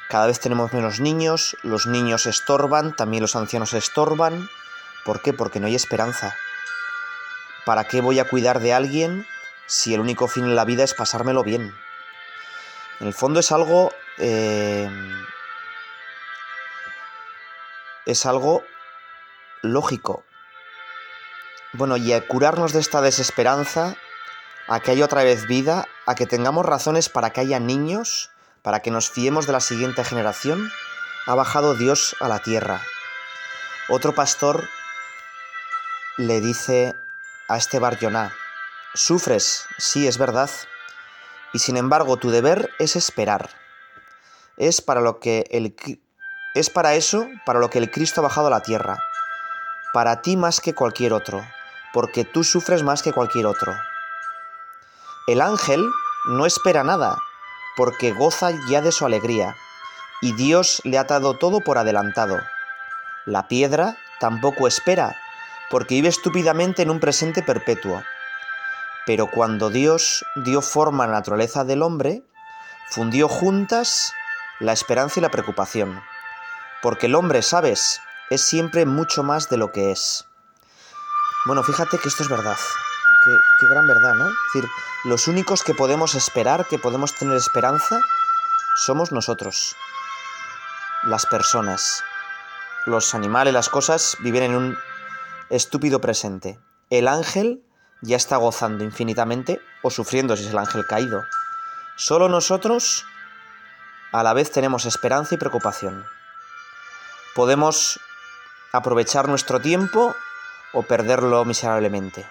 Cada 0.10 0.28
vez 0.28 0.40
tenemos 0.40 0.74
menos 0.74 1.00
niños, 1.00 1.56
los 1.64 1.88
niños 1.88 2.26
estorban, 2.26 2.96
también 2.96 3.22
los 3.22 3.36
ancianos 3.36 3.74
estorban. 3.74 4.50
¿Por 5.06 5.22
qué? 5.22 5.32
Porque 5.34 5.60
no 5.60 5.68
hay 5.68 5.76
esperanza. 5.76 6.36
¿Para 7.66 7.86
qué 7.86 8.02
voy 8.02 8.20
a 8.20 8.28
cuidar 8.28 8.60
de 8.60 8.74
alguien 8.74 9.26
si 9.68 9.94
el 9.94 10.02
único 10.02 10.28
fin 10.28 10.46
en 10.46 10.56
la 10.56 10.66
vida 10.66 10.84
es 10.84 10.94
pasármelo 10.94 11.44
bien? 11.44 11.74
En 13.00 13.08
el 13.08 13.14
fondo 13.14 13.40
es 13.40 13.52
algo 13.52 13.92
eh, 14.18 14.90
es 18.06 18.26
algo 18.26 18.64
lógico. 19.62 20.24
Bueno, 21.74 21.98
y 21.98 22.14
a 22.14 22.28
curarnos 22.28 22.74
de 22.74 22.80
esta 22.80 23.02
desesperanza, 23.02 23.96
a 24.68 24.80
que 24.80 24.92
haya 24.92 25.06
otra 25.06 25.24
vez 25.24 25.48
vida, 25.48 25.88
a 26.06 26.16
que 26.16 26.26
tengamos 26.26 26.66
razones 26.66 27.10
para 27.10 27.32
que 27.32 27.42
haya 27.42 27.60
niños, 27.60 28.30
para 28.62 28.82
que 28.82 28.92
nos 28.92 29.10
fiemos 29.10 29.48
de 29.48 29.54
la 29.54 29.60
siguiente 29.60 30.04
generación, 30.04 30.72
ha 31.28 31.36
bajado 31.36 31.76
Dios 31.76 32.16
a 32.20 32.28
la 32.28 32.40
tierra. 32.40 32.82
Otro 33.90 34.14
pastor 34.14 34.68
le 36.18 36.42
dice 36.42 36.94
a 37.48 37.58
este 37.58 37.80
Barjoná, 37.80 38.34
sufres, 38.94 39.66
sí, 39.78 40.08
es 40.08 40.18
verdad, 40.18 40.50
y 41.54 41.60
sin 41.60 41.78
embargo 41.78 42.18
tu 42.18 42.30
deber 42.30 42.70
es 42.80 42.96
esperar. 42.96 43.50
Es 44.58 44.82
para 44.82 45.02
lo 45.02 45.20
que 45.20 45.46
el 45.52 45.76
es 46.54 46.70
para 46.70 46.96
eso 46.96 47.28
para 47.46 47.60
lo 47.60 47.70
que 47.70 47.80
el 47.80 47.90
Cristo 47.90 48.20
ha 48.22 48.24
bajado 48.24 48.48
a 48.48 48.52
la 48.52 48.62
tierra, 48.62 49.00
para 49.94 50.22
ti 50.22 50.38
más 50.38 50.62
que 50.62 50.74
cualquier 50.74 51.14
otro, 51.14 51.46
porque 51.94 52.24
tú 52.24 52.44
sufres 52.44 52.84
más 52.84 53.02
que 53.04 53.12
cualquier 53.12 53.46
otro. 53.46 53.74
El 55.28 55.42
ángel 55.42 55.84
no 56.28 56.46
espera 56.46 56.84
nada, 56.84 57.18
porque 57.76 58.12
goza 58.12 58.52
ya 58.70 58.82
de 58.82 58.92
su 58.92 59.06
alegría, 59.06 59.56
y 60.22 60.34
Dios 60.34 60.82
le 60.84 60.98
ha 60.98 61.04
dado 61.04 61.38
todo 61.38 61.62
por 61.62 61.78
adelantado. 61.78 62.40
La 63.26 63.48
piedra 63.48 63.98
tampoco 64.20 64.68
espera, 64.68 65.16
porque 65.70 65.96
vive 65.96 66.10
estúpidamente 66.10 66.82
en 66.82 66.90
un 66.90 67.00
presente 67.00 67.42
perpetuo. 67.42 68.04
Pero 69.06 69.28
cuando 69.28 69.70
Dios 69.70 70.24
dio 70.36 70.62
forma 70.62 71.04
a 71.04 71.08
la 71.08 71.14
naturaleza 71.14 71.64
del 71.64 71.82
hombre, 71.82 72.24
fundió 72.90 73.28
juntas 73.28 74.14
la 74.60 74.74
esperanza 74.74 75.20
y 75.20 75.24
la 75.24 75.32
preocupación. 75.32 76.02
Porque 76.82 77.08
el 77.08 77.16
hombre, 77.16 77.42
sabes, 77.42 78.00
es 78.32 78.42
siempre 78.42 78.86
mucho 78.86 79.24
más 79.24 79.50
de 79.50 79.58
lo 79.58 79.74
que 79.74 79.92
es. 79.92 80.26
Bueno, 81.46 81.64
fíjate 81.64 81.98
que 81.98 82.08
esto 82.08 82.24
es 82.24 82.30
verdad. 82.30 82.56
Qué, 83.60 83.68
gran 83.68 83.86
verdad, 83.86 84.14
¿no? 84.16 84.26
Es 84.26 84.36
decir, 84.54 84.70
los 85.04 85.28
únicos 85.28 85.64
que 85.64 85.74
podemos 85.74 86.16
esperar, 86.16 86.66
que 86.66 86.80
podemos 86.80 87.14
tener 87.14 87.36
esperanza, 87.36 88.00
somos 88.78 89.12
nosotros, 89.12 89.76
las 91.04 91.26
personas. 91.26 92.06
Los 92.86 93.14
animales, 93.14 93.54
las 93.54 93.68
cosas 93.68 94.16
viven 94.22 94.44
en 94.44 94.56
un 94.56 94.78
estúpido 95.50 96.00
presente. 96.00 96.58
El 96.90 97.10
ángel 97.10 97.62
ya 98.02 98.16
está 98.16 98.38
gozando 98.38 98.86
infinitamente 98.86 99.62
o 99.84 99.90
sufriendo 99.90 100.38
si 100.38 100.46
es 100.46 100.52
el 100.52 100.58
ángel 100.58 100.88
caído. 100.88 101.22
Solo 101.98 102.30
nosotros 102.30 103.06
a 104.14 104.24
la 104.24 104.34
vez 104.34 104.52
tenemos 104.52 104.86
esperanza 104.86 105.36
y 105.36 105.38
preocupación. 105.38 106.06
Podemos 107.36 108.00
aprovechar 108.72 109.28
nuestro 109.28 109.60
tiempo 109.60 110.16
o 110.74 110.84
perderlo 110.84 111.46
miserablemente. 111.46 112.28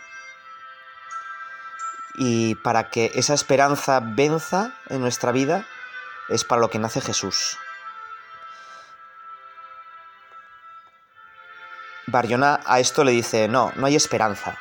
Y 2.14 2.54
para 2.56 2.90
que 2.90 3.12
esa 3.14 3.34
esperanza 3.34 4.00
venza 4.02 4.72
en 4.88 5.00
nuestra 5.00 5.32
vida 5.32 5.66
es 6.28 6.44
para 6.44 6.60
lo 6.60 6.70
que 6.70 6.78
nace 6.78 7.00
Jesús. 7.00 7.56
Barjona 12.06 12.60
a 12.66 12.80
esto 12.80 13.04
le 13.04 13.12
dice, 13.12 13.48
no, 13.48 13.72
no 13.76 13.86
hay 13.86 13.94
esperanza. 13.94 14.58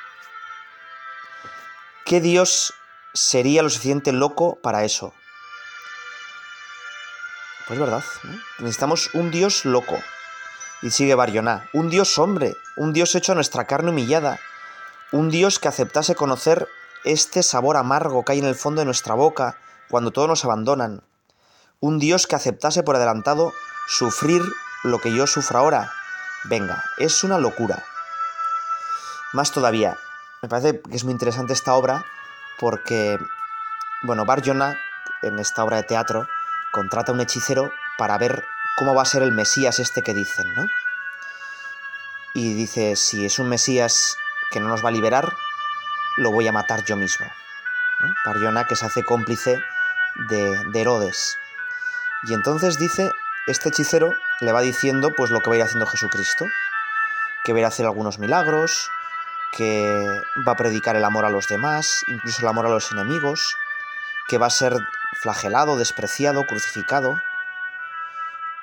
¿Qué 2.06 2.22
Dios 2.22 2.74
sería 3.14 3.64
lo 3.64 3.70
suficiente 3.70 4.12
loco 4.12 4.60
para 4.62 4.84
eso? 4.84 5.14
Pues 7.68 7.80
verdad, 7.80 8.04
necesitamos 8.60 9.10
un 9.14 9.32
Dios 9.32 9.66
loco. 9.66 10.00
Y 10.82 10.92
sigue 10.92 11.16
Barjona, 11.16 11.70
un 11.74 11.90
Dios 11.90 12.18
hombre, 12.18 12.56
un 12.78 12.94
Dios 12.94 13.14
hecho 13.16 13.34
a 13.34 13.36
nuestra 13.36 13.66
carne 13.66 13.92
humillada, 13.92 14.40
un 15.12 15.30
Dios 15.30 15.60
que 15.60 15.68
aceptase 15.68 16.16
conocer 16.16 16.68
este 17.04 17.44
sabor 17.44 17.78
amargo 17.78 18.24
que 18.24 18.34
hay 18.34 18.40
en 18.40 18.46
el 18.46 18.56
fondo 18.56 18.82
de 18.82 18.86
nuestra 18.86 19.14
boca 19.14 19.58
cuando 19.90 20.12
todos 20.12 20.28
nos 20.28 20.46
abandonan, 20.46 21.04
un 21.80 22.00
Dios 22.00 22.28
que 22.28 22.36
aceptase 22.36 22.84
por 22.84 22.96
adelantado 22.96 23.54
sufrir 23.88 24.42
lo 24.84 25.00
que 25.00 25.14
yo 25.14 25.28
sufro 25.28 25.60
ahora. 25.60 25.92
Venga, 26.46 26.84
es 26.98 27.24
una 27.24 27.38
locura. 27.38 27.84
Más 29.34 29.52
todavía, 29.52 29.98
me 30.42 30.50
parece 30.50 30.82
que 30.82 30.96
es 30.96 31.04
muy 31.04 31.14
interesante 31.14 31.54
esta 31.54 31.74
obra 31.74 32.06
porque, 32.60 33.18
bueno, 34.04 34.26
Barjona, 34.26 34.78
en 35.22 35.40
esta 35.40 35.64
obra 35.64 35.78
de 35.78 35.84
teatro, 35.84 36.28
contrata 36.72 37.12
a 37.12 37.16
un 37.16 37.22
hechicero 37.22 37.72
para 37.98 38.18
ver 38.18 38.44
cómo 38.80 38.96
va 38.96 39.02
a 39.02 39.06
ser 39.06 39.24
el 39.24 39.34
Mesías 39.34 39.80
este 39.80 40.02
que 40.02 40.14
dicen, 40.14 40.54
¿no? 40.56 40.66
Y 42.34 42.54
dice, 42.54 42.96
si 42.96 43.26
es 43.26 43.38
un 43.38 43.50
Mesías 43.50 44.16
que 44.52 44.62
no 44.62 44.70
nos 44.70 44.84
va 44.84 44.88
a 44.88 44.94
liberar, 44.94 45.34
lo 46.16 46.32
voy 46.32 46.48
a 46.48 46.54
matar 46.54 46.86
yo 46.86 46.96
mismo. 46.96 47.28
¿no? 48.00 48.14
Barjona 48.26 48.66
que 48.68 48.78
se 48.78 48.86
hace 48.86 49.04
cómplice 49.04 49.60
de, 50.30 50.64
de 50.72 50.82
Herodes. 50.82 51.38
Y 52.24 52.34
entonces 52.34 52.80
dice, 52.80 53.12
este 53.48 53.68
hechicero 53.68 54.14
le 54.40 54.54
va 54.54 54.62
diciendo 54.62 55.12
pues 55.16 55.30
lo 55.30 55.42
que 55.42 55.50
va 55.50 55.56
a 55.56 55.58
ir 55.58 55.64
haciendo 55.64 55.86
Jesucristo, 55.86 56.46
que 57.44 57.52
va 57.52 57.58
a 57.58 57.60
ir 57.60 57.66
a 57.66 57.70
hacer 57.70 57.86
algunos 57.86 58.18
milagros, 58.18 58.90
que 59.52 60.24
va 60.48 60.54
a 60.54 60.58
predicar 60.58 60.96
el 60.96 61.04
amor 61.04 61.26
a 61.26 61.30
los 61.30 61.50
demás, 61.50 62.06
incluso 62.08 62.44
el 62.44 62.48
amor 62.48 62.66
a 62.68 62.70
los 62.70 62.94
enemigos, 62.94 63.58
que 64.30 64.38
va 64.38 64.48
a 64.48 64.52
ser 64.52 64.78
flagelado, 65.22 65.76
despreciado, 65.76 66.46
crucificado. 66.46 67.20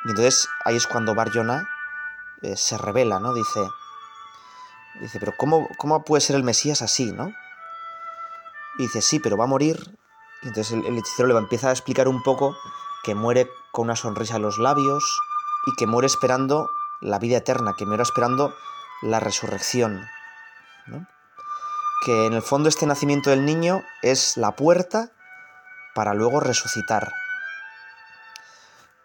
Y 0.07 0.11
entonces 0.11 0.49
ahí 0.65 0.77
es 0.77 0.87
cuando 0.87 1.17
Barjona 1.17 1.69
eh, 2.43 2.57
se 2.57 2.79
revela, 2.79 3.19
¿no? 3.19 3.35
Dice, 3.35 3.69
dice, 5.01 5.19
pero 5.19 5.33
¿cómo, 5.37 5.69
¿cómo 5.79 6.05
puede 6.05 6.21
ser 6.21 6.37
el 6.37 6.45
Mesías 6.45 6.81
así, 6.81 7.11
no? 7.11 7.33
Y 8.79 8.83
dice, 8.83 9.03
sí, 9.03 9.19
pero 9.19 9.37
va 9.37 9.45
a 9.45 9.49
morir. 9.49 9.99
Y 10.43 10.49
entonces 10.49 10.73
el, 10.73 10.97
hechicero 10.97 11.27
le 11.27 11.35
va 11.35 11.41
a 11.41 11.43
empezar 11.43 11.71
a 11.71 11.73
explicar 11.73 12.07
un 12.07 12.23
poco 12.23 12.57
que 13.03 13.17
muere 13.17 13.51
con 13.73 13.87
una 13.87 13.97
sonrisa 13.97 14.37
en 14.37 14.43
los 14.43 14.59
labios 14.59 15.21
y 15.67 15.75
que 15.75 15.89
muere 15.89 16.07
esperando 16.07 16.71
la 17.01 17.19
vida 17.19 17.39
eterna, 17.39 17.75
que 17.77 17.85
muere 17.85 18.05
esperando 18.05 18.55
la 19.03 19.19
resurrección. 19.19 20.07
Que 22.05 22.27
en 22.27 22.35
el 22.35 22.43
fondo 22.43 22.69
este 22.69 22.87
nacimiento 22.87 23.31
del 23.31 23.45
niño 23.45 23.83
es 24.03 24.37
la 24.37 24.55
puerta 24.55 25.11
para 25.97 26.15
luego 26.15 26.39
resucitar. 26.39 27.11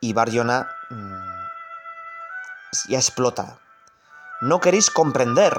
Y 0.02 0.14
Barjona 0.14 0.68
mm, 0.90 1.32
ya 2.90 2.98
explota. 2.98 3.60
No 4.42 4.60
queréis 4.60 4.90
comprender. 4.90 5.56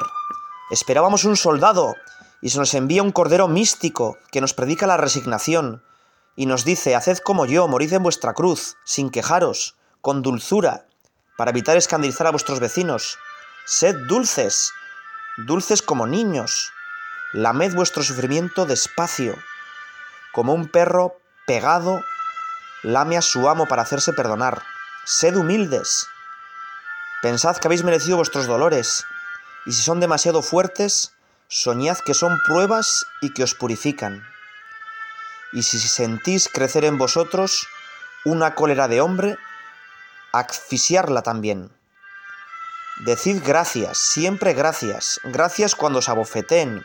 Esperábamos 0.71 1.25
un 1.25 1.37
soldado 1.37 1.95
y 2.41 2.51
se 2.51 2.59
nos 2.59 2.75
envía 2.75 3.05
un 3.05 3.13
cordero 3.13 3.47
místico 3.47 4.19
que 4.33 4.41
nos 4.41 4.53
predica 4.53 4.89
la 4.89 4.97
resignación 4.97 5.85
y 6.35 6.47
nos 6.47 6.65
dice, 6.65 6.97
haced 6.97 7.19
como 7.19 7.47
yo, 7.47 7.69
morid 7.69 7.93
en 7.93 8.03
vuestra 8.03 8.35
cruz, 8.35 8.77
sin 8.85 9.11
quejaros, 9.11 9.77
con 10.01 10.23
dulzura, 10.23 10.87
para 11.37 11.53
evitar 11.53 11.77
escandalizar 11.77 12.27
a 12.27 12.31
vuestros 12.31 12.59
vecinos. 12.59 13.19
Sed 13.65 13.95
dulces, 14.09 14.73
dulces 15.47 15.83
como 15.83 16.09
niños. 16.09 16.73
Lamed 17.33 17.75
vuestro 17.75 18.03
sufrimiento 18.03 18.67
despacio, 18.67 19.37
como 20.33 20.53
un 20.53 20.67
perro 20.67 21.17
pegado 21.47 22.03
lame 22.83 23.17
a 23.17 23.23
su 23.23 23.49
amo 23.49 23.67
para 23.67 23.83
hacerse 23.83 24.13
perdonar. 24.13 24.63
Sed 25.05 25.37
humildes. 25.37 26.07
Pensad 27.23 27.57
que 27.57 27.69
habéis 27.69 27.85
merecido 27.85 28.17
vuestros 28.17 28.47
dolores, 28.47 29.05
y 29.67 29.73
si 29.73 29.83
son 29.83 30.01
demasiado 30.01 30.43
fuertes, 30.43 31.13
soñad 31.49 31.99
que 31.99 32.15
son 32.15 32.39
pruebas 32.47 33.07
y 33.21 33.33
que 33.33 33.45
os 33.45 33.55
purifican. 33.55 34.25
Y 35.53 35.63
si 35.63 35.79
sentís 35.79 36.49
crecer 36.49 36.85
en 36.85 36.99
vosotros 36.99 37.69
una 38.25 38.55
cólera 38.55 38.89
de 38.89 39.01
hombre, 39.01 39.39
asfixiarla 40.33 41.23
también. 41.23 41.71
Decid 43.05 43.43
gracias, 43.45 43.99
siempre 43.99 44.55
gracias, 44.55 45.21
gracias 45.25 45.75
cuando 45.75 45.99
os 45.99 46.09
abofeten, 46.09 46.85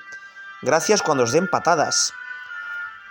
gracias 0.62 1.02
cuando 1.02 1.24
os 1.24 1.32
den 1.32 1.48
patadas. 1.48 2.14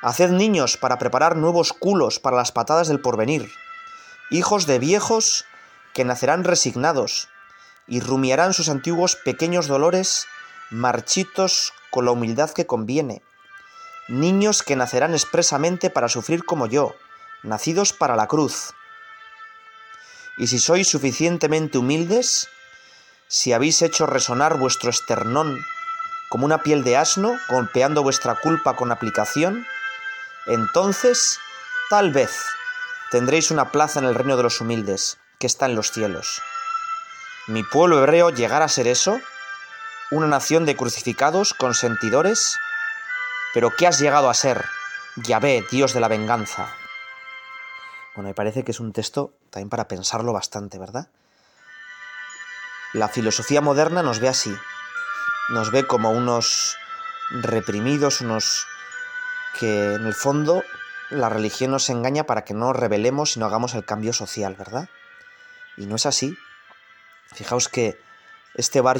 Haced 0.07 0.31
niños 0.31 0.77
para 0.77 0.99
preparar 0.99 1.35
nuevos 1.35 1.73
culos 1.73 2.21
para 2.21 2.37
las 2.37 2.53
patadas 2.53 2.87
del 2.87 3.01
porvenir, 3.01 3.51
hijos 4.31 4.64
de 4.69 4.79
viejos 4.79 5.45
que 5.95 6.05
nacerán 6.05 6.45
resignados 6.45 7.29
y 7.88 7.99
rumiarán 7.99 8.53
sus 8.53 8.69
antiguos 8.69 9.16
pequeños 9.16 9.66
dolores 9.66 10.29
marchitos 10.71 11.73
con 11.90 12.05
la 12.05 12.12
humildad 12.12 12.51
que 12.51 12.66
conviene, 12.69 13.21
niños 14.07 14.62
que 14.62 14.77
nacerán 14.77 15.12
expresamente 15.12 15.90
para 15.90 16.09
sufrir 16.09 16.45
como 16.45 16.69
yo, 16.69 16.95
nacidos 17.42 17.92
para 17.92 18.14
la 18.14 18.29
cruz. 18.29 18.75
Y 20.38 20.47
si 20.47 20.61
sois 20.61 20.87
suficientemente 20.87 21.79
humildes, 21.79 22.47
si 23.27 23.53
habéis 23.53 23.83
hecho 23.83 24.07
resonar 24.07 24.57
vuestro 24.57 24.88
esternón 24.88 25.59
como 26.29 26.47
una 26.47 26.62
piel 26.62 26.85
de 26.85 26.97
asno, 26.97 27.37
golpeando 27.49 28.05
vuestra 28.05 28.37
culpa 28.37 28.77
con 28.77 28.92
aplicación, 28.92 29.66
entonces, 30.47 31.39
tal 31.91 32.13
vez, 32.13 32.31
tendréis 33.11 33.51
una 33.51 33.73
plaza 33.73 33.99
en 33.99 34.07
el 34.07 34.15
reino 34.15 34.37
de 34.37 34.45
los 34.45 34.61
humildes, 34.61 35.19
que 35.39 35.47
está 35.47 35.67
en 35.67 35.75
los 35.75 35.91
cielos. 35.91 36.41
Mi 37.49 37.63
pueblo 37.63 37.99
hebreo 37.99 38.31
llegará 38.31 38.65
a 38.65 38.69
ser 38.69 38.87
eso, 38.87 39.21
una 40.11 40.27
nación 40.27 40.67
de 40.67 40.77
crucificados, 40.77 41.53
consentidores, 41.55 42.57
pero 43.55 43.71
¿qué 43.71 43.87
has 43.87 43.99
llegado 43.99 44.31
a 44.31 44.35
ser? 44.35 44.65
Yahvé, 45.17 45.65
Dios 45.71 45.95
de 45.95 46.01
la 46.01 46.09
venganza. 46.09 46.69
Bueno, 48.15 48.29
me 48.29 48.35
parece 48.35 48.65
que 48.65 48.71
es 48.71 48.81
un 48.81 48.93
texto 48.93 49.33
también 49.51 49.69
para 49.69 49.89
pensarlo 49.89 50.33
bastante, 50.33 50.79
¿verdad? 50.79 51.09
La 52.93 53.09
filosofía 53.09 53.61
moderna 53.61 54.03
nos 54.03 54.21
ve 54.21 54.29
así, 54.29 54.55
nos 55.51 55.71
ve 55.71 55.87
como 55.87 56.11
unos 56.11 56.77
reprimidos, 57.43 58.21
unos 58.21 58.67
que 59.59 59.95
en 59.95 60.07
el 60.07 60.14
fondo 60.14 60.62
la 61.11 61.29
religión 61.29 61.71
nos 61.71 61.88
engaña 61.90 62.25
para 62.25 62.45
que 62.45 62.55
no 62.55 62.73
rebelemos 62.73 63.37
y 63.37 63.40
no 63.40 63.47
hagamos 63.47 63.75
el 63.75 63.85
cambio 63.85 64.12
social, 64.12 64.55
¿verdad? 64.55 64.88
Y 65.77 65.87
no 65.87 65.97
es 65.97 66.07
así. 66.07 66.37
Fijaos 67.35 67.69
que 67.69 68.01
este 68.55 68.81
bar 68.81 68.99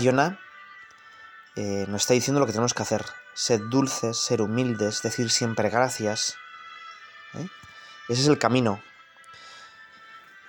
eh, 1.57 1.87
nos 1.89 2.03
está 2.03 2.15
diciendo 2.15 2.41
lo 2.41 2.47
que 2.47 2.53
tenemos 2.53 2.75
que 2.75 2.83
hacer. 2.83 3.05
Ser 3.35 3.61
dulces, 3.69 4.19
ser 4.19 4.43
humildes, 4.43 5.03
decir 5.03 5.31
siempre 5.31 5.71
gracias. 5.71 6.37
¿eh? 7.35 7.49
Ese 8.09 8.23
es 8.23 8.29
el 8.29 8.39
camino. 8.39 8.83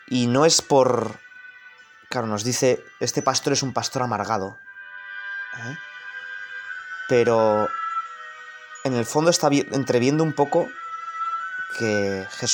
Y 0.08 0.28
no 0.28 0.46
es 0.46 0.62
por... 0.62 1.20
Claro, 2.10 2.28
nos 2.28 2.44
dice, 2.44 2.84
este 3.00 3.22
pastor 3.22 3.54
es 3.54 3.64
un 3.64 3.74
pastor 3.74 4.04
amargado. 4.04 4.60
¿eh? 5.58 5.78
Pero 7.10 7.70
en 8.88 8.96
el 8.96 9.06
fondo 9.06 9.30
está 9.30 9.50
entreviendo 9.52 10.24
un 10.24 10.34
poco 10.34 10.68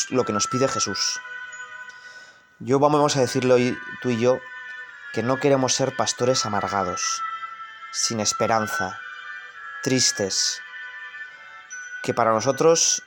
lo 0.10 0.26
que 0.26 0.34
nos 0.34 0.48
pide 0.48 0.67
Jesús. 0.67 1.19
Yo 2.60 2.80
vamos 2.80 3.15
a 3.15 3.22
decirlo 3.22 3.56
hoy 3.56 3.78
tú 4.02 4.10
y 4.10 4.19
yo 4.19 4.39
que 5.13 5.24
no 5.24 5.39
queremos 5.39 5.74
ser 5.74 5.96
pastores 5.96 6.46
amargados, 6.46 7.22
sin 7.91 8.19
esperanza, 8.19 9.00
tristes, 9.84 10.62
que 12.02 12.13
para 12.13 12.32
nosotros 12.32 13.04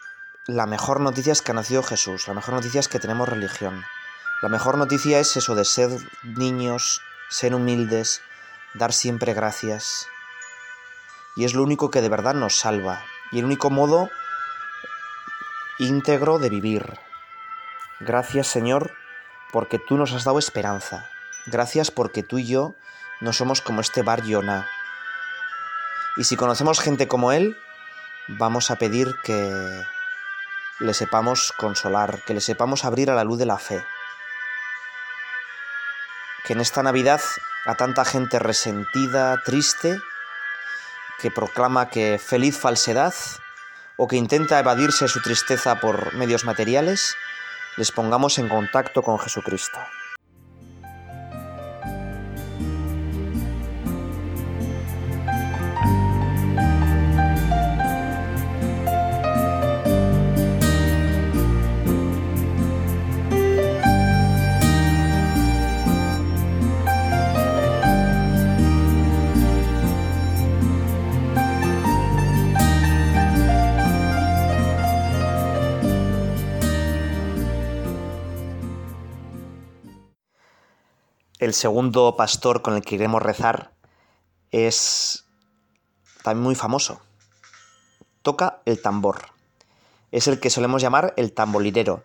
la 0.46 0.66
mejor 0.66 1.00
noticia 1.00 1.32
es 1.32 1.42
que 1.42 1.50
ha 1.50 1.54
nacido 1.54 1.82
Jesús, 1.82 2.28
la 2.28 2.34
mejor 2.34 2.54
noticia 2.54 2.80
es 2.80 2.88
que 2.88 3.00
tenemos 3.00 3.28
religión, 3.28 3.84
la 4.42 4.48
mejor 4.48 4.78
noticia 4.78 5.18
es 5.18 5.36
eso 5.36 5.54
de 5.54 5.64
ser 5.64 5.90
niños, 6.22 7.02
ser 7.28 7.54
humildes, 7.54 8.22
dar 8.74 8.92
siempre 8.92 9.34
gracias. 9.34 10.06
Y 11.34 11.44
es 11.44 11.54
lo 11.54 11.62
único 11.62 11.90
que 11.90 12.00
de 12.00 12.08
verdad 12.08 12.34
nos 12.34 12.56
salva, 12.56 13.04
y 13.32 13.38
el 13.38 13.44
único 13.44 13.70
modo 13.70 14.10
íntegro 15.78 16.38
de 16.38 16.48
vivir. 16.48 16.98
Gracias 18.00 18.46
Señor, 18.46 18.92
porque 19.52 19.78
tú 19.78 19.96
nos 19.96 20.12
has 20.12 20.24
dado 20.24 20.38
esperanza. 20.38 21.08
Gracias 21.46 21.90
porque 21.90 22.22
tú 22.22 22.38
y 22.38 22.46
yo 22.46 22.74
no 23.20 23.32
somos 23.32 23.62
como 23.62 23.80
este 23.80 24.02
bar 24.02 24.22
Yonah. 24.24 24.68
Y 26.16 26.24
si 26.24 26.36
conocemos 26.36 26.80
gente 26.80 27.08
como 27.08 27.32
él, 27.32 27.56
vamos 28.28 28.70
a 28.70 28.76
pedir 28.76 29.14
que 29.22 29.84
le 30.80 30.94
sepamos 30.94 31.52
consolar, 31.52 32.22
que 32.26 32.34
le 32.34 32.40
sepamos 32.40 32.84
abrir 32.84 33.10
a 33.10 33.14
la 33.14 33.24
luz 33.24 33.38
de 33.38 33.46
la 33.46 33.58
fe. 33.58 33.84
Que 36.44 36.52
en 36.52 36.60
esta 36.60 36.82
Navidad 36.82 37.20
a 37.66 37.74
tanta 37.74 38.04
gente 38.04 38.38
resentida, 38.38 39.42
triste, 39.44 40.00
que 41.20 41.31
proclama 41.31 41.88
que 41.88 42.18
feliz 42.18 42.59
falsedad 42.59 43.14
o 43.96 44.07
que 44.09 44.16
intenta 44.16 44.59
evadirse 44.59 45.09
su 45.09 45.20
tristeza 45.22 45.81
por 45.81 46.14
medios 46.14 46.44
materiales, 46.44 47.16
les 47.76 47.92
pongamos 47.92 48.38
en 48.38 48.48
contacto 48.48 49.02
con 49.02 49.18
Jesucristo. 49.18 49.79
El 81.46 81.54
segundo 81.54 82.16
pastor 82.16 82.61
con 82.61 82.74
el 82.74 82.82
que 82.82 82.96
iremos 82.96 83.22
rezar 83.22 83.70
es 84.50 85.26
también 86.24 86.42
muy 86.42 86.56
famoso. 86.56 87.00
Toca 88.22 88.62
el 88.64 88.82
tambor. 88.82 89.26
Es 90.11 90.26
el 90.26 90.40
que 90.40 90.50
solemos 90.50 90.82
llamar 90.82 91.14
el 91.16 91.32
tambolirero. 91.32 92.02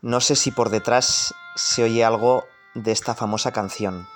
No 0.00 0.20
sé 0.20 0.36
si 0.36 0.52
por 0.52 0.70
detrás 0.70 1.34
se 1.56 1.82
oye 1.82 2.04
algo 2.04 2.44
de 2.74 2.92
esta 2.92 3.16
famosa 3.16 3.50
canción. 3.50 4.06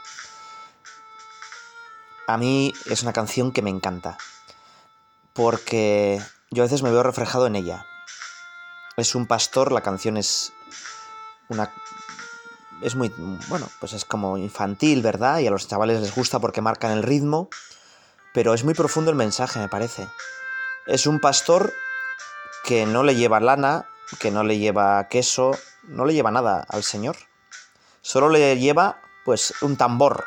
A 2.28 2.36
mí 2.36 2.72
es 2.86 3.02
una 3.02 3.12
canción 3.12 3.50
que 3.50 3.62
me 3.62 3.70
encanta, 3.70 4.16
porque 5.32 6.22
yo 6.52 6.62
a 6.62 6.66
veces 6.66 6.84
me 6.84 6.92
veo 6.92 7.02
reflejado 7.02 7.48
en 7.48 7.56
ella. 7.56 7.84
Es 8.96 9.16
un 9.16 9.26
pastor, 9.26 9.72
la 9.72 9.80
canción 9.80 10.16
es 10.16 10.52
una 11.48 11.72
es 12.82 12.94
muy, 12.94 13.12
bueno, 13.48 13.68
pues 13.80 13.92
es 13.92 14.04
como 14.04 14.38
infantil, 14.38 15.02
¿verdad? 15.02 15.38
Y 15.38 15.46
a 15.46 15.50
los 15.50 15.68
chavales 15.68 16.00
les 16.00 16.14
gusta 16.14 16.38
porque 16.38 16.60
marcan 16.60 16.92
el 16.92 17.02
ritmo, 17.02 17.48
pero 18.32 18.54
es 18.54 18.64
muy 18.64 18.74
profundo 18.74 19.10
el 19.10 19.16
mensaje, 19.16 19.58
me 19.58 19.68
parece. 19.68 20.08
Es 20.86 21.06
un 21.06 21.20
pastor 21.20 21.72
que 22.64 22.86
no 22.86 23.02
le 23.02 23.16
lleva 23.16 23.40
lana, 23.40 23.88
que 24.18 24.30
no 24.30 24.42
le 24.42 24.58
lleva 24.58 25.08
queso, 25.08 25.52
no 25.84 26.04
le 26.04 26.14
lleva 26.14 26.30
nada 26.30 26.64
al 26.68 26.82
Señor. 26.82 27.16
Solo 28.00 28.28
le 28.28 28.56
lleva, 28.58 29.00
pues, 29.24 29.54
un 29.60 29.76
tambor. 29.76 30.24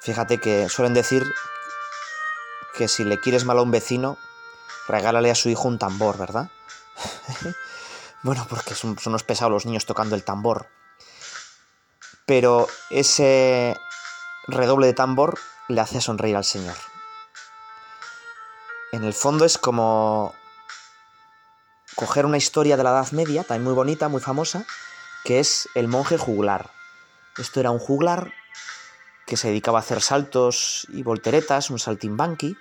Fíjate 0.00 0.38
que 0.38 0.68
suelen 0.68 0.94
decir 0.94 1.24
que 2.74 2.88
si 2.88 3.04
le 3.04 3.20
quieres 3.20 3.44
mal 3.44 3.58
a 3.58 3.62
un 3.62 3.70
vecino, 3.70 4.16
regálale 4.86 5.30
a 5.30 5.34
su 5.34 5.48
hijo 5.48 5.68
un 5.68 5.78
tambor, 5.78 6.16
¿verdad? 6.16 6.50
bueno, 8.22 8.46
porque 8.48 8.74
son, 8.74 8.98
son 8.98 9.12
unos 9.12 9.24
pesados 9.24 9.52
los 9.52 9.66
niños 9.66 9.84
tocando 9.84 10.14
el 10.14 10.24
tambor 10.24 10.68
pero 12.28 12.68
ese 12.90 13.80
redoble 14.46 14.86
de 14.86 14.92
tambor 14.92 15.38
le 15.66 15.80
hace 15.80 16.02
sonreír 16.02 16.36
al 16.36 16.44
Señor. 16.44 16.76
En 18.92 19.02
el 19.02 19.14
fondo 19.14 19.46
es 19.46 19.56
como 19.56 20.34
coger 21.94 22.26
una 22.26 22.36
historia 22.36 22.76
de 22.76 22.84
la 22.84 22.90
Edad 22.90 23.12
Media, 23.12 23.44
también 23.44 23.64
muy 23.64 23.72
bonita, 23.72 24.08
muy 24.08 24.20
famosa, 24.20 24.66
que 25.24 25.40
es 25.40 25.70
el 25.74 25.88
monje 25.88 26.18
juglar. 26.18 26.70
Esto 27.38 27.60
era 27.60 27.70
un 27.70 27.78
juglar 27.78 28.30
que 29.26 29.38
se 29.38 29.48
dedicaba 29.48 29.78
a 29.78 29.80
hacer 29.80 30.02
saltos 30.02 30.86
y 30.90 31.02
volteretas, 31.02 31.70
un 31.70 31.78
saltimbanqui, 31.78 32.58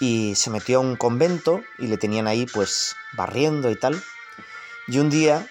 y 0.00 0.34
se 0.34 0.50
metió 0.50 0.78
a 0.78 0.80
un 0.80 0.96
convento 0.96 1.62
y 1.78 1.86
le 1.86 1.98
tenían 1.98 2.26
ahí 2.26 2.46
pues 2.46 2.96
barriendo 3.12 3.70
y 3.70 3.78
tal. 3.78 4.02
Y 4.88 4.98
un 4.98 5.08
día 5.08 5.48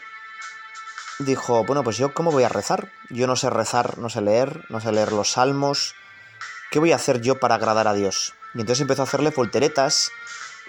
dijo, 1.19 1.63
bueno, 1.63 1.83
pues 1.83 1.97
yo 1.97 2.13
cómo 2.13 2.31
voy 2.31 2.43
a 2.43 2.49
rezar? 2.49 2.91
Yo 3.09 3.27
no 3.27 3.35
sé 3.35 3.49
rezar, 3.49 3.97
no 3.97 4.09
sé 4.09 4.21
leer, 4.21 4.65
no 4.69 4.79
sé 4.79 4.91
leer 4.91 5.11
los 5.11 5.31
salmos. 5.31 5.95
¿Qué 6.71 6.79
voy 6.79 6.91
a 6.91 6.97
hacer 6.97 7.21
yo 7.21 7.39
para 7.39 7.55
agradar 7.55 7.87
a 7.87 7.93
Dios? 7.93 8.33
Y 8.53 8.61
entonces 8.61 8.81
empezó 8.81 9.01
a 9.01 9.05
hacerle 9.05 9.31
volteretas 9.31 10.11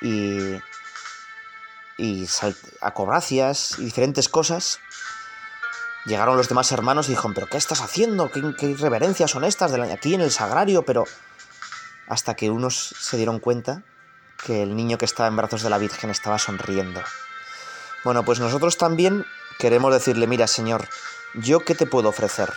y, 0.01 0.57
y 1.97 2.29
acobracias 2.81 3.79
y 3.79 3.85
diferentes 3.85 4.29
cosas. 4.29 4.81
Llegaron 6.07 6.37
los 6.37 6.49
demás 6.49 6.71
hermanos 6.73 7.09
y 7.09 7.11
dijeron, 7.11 7.35
pero 7.35 7.49
¿qué 7.49 7.59
estás 7.59 7.83
haciendo? 7.83 8.31
¿Qué, 8.31 8.43
qué 8.59 8.75
reverencias 8.79 9.31
son 9.31 9.45
estas 9.45 9.73
aquí 9.73 10.15
en 10.15 10.21
el 10.21 10.31
sagrario? 10.31 10.83
Pero 10.83 11.05
hasta 12.09 12.35
que 12.35 12.51
unos 12.51 12.95
se 12.99 13.17
dieron 13.17 13.41
cuenta 13.41 13.83
que 14.45 14.63
el 14.63 14.77
niño 14.77 14.97
que 14.97 15.05
estaba 15.05 15.29
en 15.29 15.37
brazos 15.37 15.63
de 15.63 15.71
la 15.71 15.79
Virgen 15.79 16.11
estaba 16.11 16.39
sonriendo. 16.39 17.03
Bueno, 18.05 18.25
pues 18.25 18.39
nosotros 18.39 18.79
también 18.79 19.27
queremos 19.59 19.93
decirle, 19.93 20.27
mira 20.27 20.47
Señor, 20.47 20.89
¿yo 21.35 21.61
qué 21.61 21.75
te 21.75 21.87
puedo 21.87 22.09
ofrecer? 22.09 22.53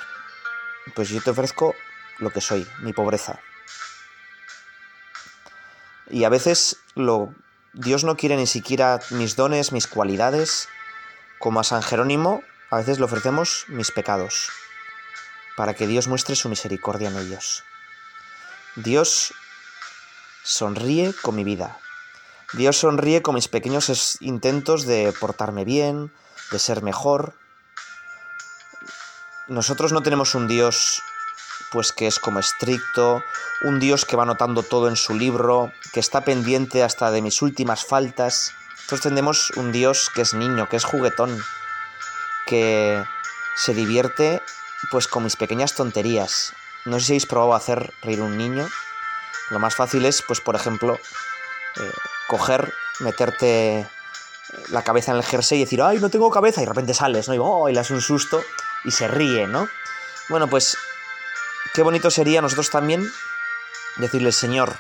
Pues 0.96 1.10
yo 1.10 1.22
te 1.22 1.32
ofrezco 1.32 1.76
lo 2.20 2.30
que 2.32 2.42
soy, 2.42 2.68
mi 2.80 2.94
pobreza. 2.94 3.40
Y 6.10 6.24
a 6.24 6.30
veces 6.30 6.78
lo, 6.96 7.34
Dios 7.74 8.04
no 8.04 8.18
quiere 8.18 8.36
ni 8.38 8.48
siquiera 8.48 9.00
mis 9.12 9.36
dones, 9.36 9.72
mis 9.72 9.88
cualidades. 9.88 10.68
Como 11.40 11.60
a 11.60 11.64
San 11.64 11.82
Jerónimo, 11.82 12.44
a 12.70 12.78
veces 12.78 13.00
le 13.00 13.06
ofrecemos 13.06 13.66
mis 13.68 13.92
pecados, 13.92 14.50
para 15.58 15.74
que 15.74 15.88
Dios 15.88 16.08
muestre 16.08 16.36
su 16.36 16.50
misericordia 16.50 17.10
en 17.10 17.18
ellos. 17.18 17.64
Dios 18.76 19.34
sonríe 20.44 21.14
con 21.22 21.36
mi 21.36 21.44
vida. 21.44 21.80
Dios 22.54 22.78
sonríe 22.78 23.22
con 23.22 23.36
mis 23.36 23.48
pequeños 23.48 24.18
intentos 24.22 24.86
de 24.86 25.14
portarme 25.20 25.66
bien, 25.66 26.12
de 26.52 26.60
ser 26.60 26.84
mejor. 26.84 27.34
Nosotros 29.48 29.92
no 29.92 30.02
tenemos 30.02 30.36
un 30.36 30.48
Dios 30.48 31.02
pues 31.72 31.94
que 31.94 32.08
es 32.08 32.20
como 32.20 32.40
estricto, 32.40 33.24
un 33.64 33.80
Dios 33.80 34.06
que 34.06 34.16
va 34.16 34.24
anotando 34.24 34.62
todo 34.62 34.90
en 34.90 34.98
su 34.98 35.14
libro, 35.14 35.72
que 35.94 36.00
está 36.00 36.22
pendiente 36.22 36.84
hasta 36.84 37.12
de 37.12 37.22
mis 37.22 37.42
últimas 37.42 37.86
faltas. 37.86 38.54
Nosotros 38.76 39.02
tenemos 39.02 39.52
un 39.52 39.72
Dios 39.72 40.12
que 40.14 40.22
es 40.22 40.34
niño, 40.34 40.68
que 40.68 40.76
es 40.76 40.84
juguetón, 40.84 41.42
que 42.46 43.02
se 43.56 43.74
divierte 43.74 44.42
pues 44.90 45.08
con 45.08 45.24
mis 45.24 45.38
pequeñas 45.38 45.74
tonterías. 45.74 46.54
No 46.86 47.00
sé 47.00 47.06
si 47.06 47.12
habéis 47.14 47.26
probado 47.26 47.54
hacer 47.54 47.94
reír 48.02 48.22
un 48.22 48.38
niño. 48.38 48.68
Lo 49.50 49.60
más 49.60 49.76
fácil 49.76 50.06
es, 50.06 50.22
pues 50.22 50.42
por 50.42 50.56
ejemplo, 50.56 50.96
eh, 50.96 51.92
coger, 52.28 52.74
meterte 53.00 53.88
la 54.70 54.84
cabeza 54.84 55.12
en 55.12 55.18
el 55.18 55.24
jersey 55.24 55.60
y 55.60 55.64
decir, 55.64 55.82
ay, 55.82 56.00
no 56.00 56.10
tengo 56.10 56.30
cabeza, 56.30 56.62
y 56.62 56.66
de 56.66 56.70
repente 56.70 56.94
sales, 56.94 57.28
¿no? 57.28 57.34
Y, 57.34 57.40
oh, 57.40 57.68
le 57.68 57.76
das 57.76 57.92
un 57.92 58.02
susto. 58.02 58.42
y 58.84 58.92
se 58.92 59.08
ríe, 59.08 59.48
¿no? 59.48 59.68
Bueno, 60.30 60.48
pues 60.48 60.78
qué 61.74 61.84
bonito 61.84 62.10
sería 62.10 62.42
nosotros 62.42 62.70
también 62.70 63.08
decirle, 63.98 64.32
Señor, 64.32 64.76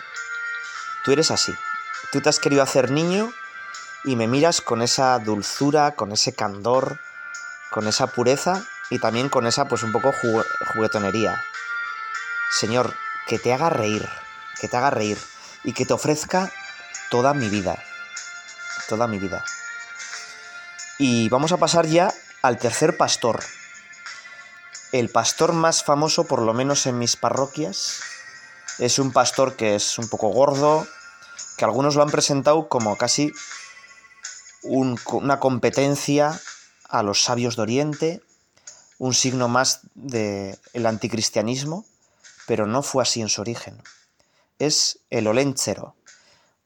tú 1.03 1.11
eres 1.11 1.31
así. 1.31 1.53
Tú 2.11 2.21
te 2.21 2.29
has 2.29 2.39
querido 2.39 2.63
hacer 2.63 2.91
niño 2.91 3.31
y 4.03 4.15
me 4.15 4.27
miras 4.27 4.61
con 4.61 4.81
esa 4.81 5.17
dulzura, 5.19 5.95
con 5.95 6.11
ese 6.11 6.33
candor, 6.33 6.99
con 7.69 7.87
esa 7.87 8.07
pureza 8.07 8.63
y 8.89 8.99
también 8.99 9.29
con 9.29 9.47
esa 9.47 9.65
pues 9.65 9.83
un 9.83 9.91
poco 9.91 10.13
juguetonería. 10.73 11.41
Señor, 12.51 12.93
que 13.27 13.39
te 13.39 13.53
haga 13.53 13.69
reír, 13.69 14.07
que 14.59 14.67
te 14.67 14.77
haga 14.77 14.89
reír 14.89 15.17
y 15.63 15.73
que 15.73 15.85
te 15.85 15.93
ofrezca 15.93 16.51
toda 17.09 17.33
mi 17.33 17.49
vida, 17.49 17.81
toda 18.89 19.07
mi 19.07 19.19
vida. 19.19 19.43
Y 21.03 21.29
vamos 21.29 21.51
a 21.51 21.57
pasar 21.57 21.87
ya 21.87 22.13
al 22.43 22.59
tercer 22.59 22.95
pastor. 22.95 23.43
El 24.91 25.09
pastor 25.09 25.51
más 25.51 25.83
famoso, 25.83 26.25
por 26.25 26.43
lo 26.43 26.53
menos 26.53 26.85
en 26.85 26.99
mis 26.99 27.15
parroquias, 27.15 28.01
es 28.77 28.99
un 28.99 29.11
pastor 29.11 29.55
que 29.55 29.73
es 29.73 29.97
un 29.97 30.07
poco 30.09 30.27
gordo, 30.27 30.85
que 31.57 31.65
algunos 31.65 31.95
lo 31.95 32.03
han 32.03 32.11
presentado 32.11 32.69
como 32.69 32.99
casi 32.99 33.31
una 34.61 35.39
competencia 35.39 36.39
a 36.87 37.01
los 37.01 37.23
sabios 37.23 37.55
de 37.55 37.63
Oriente, 37.63 38.21
un 38.99 39.15
signo 39.15 39.47
más 39.47 39.79
del 39.95 40.85
anticristianismo, 40.85 41.83
pero 42.45 42.67
no 42.67 42.83
fue 42.83 43.01
así 43.01 43.21
en 43.21 43.29
su 43.29 43.41
origen. 43.41 43.81
Es 44.59 44.99
el 45.09 45.25
olenchero, 45.25 45.95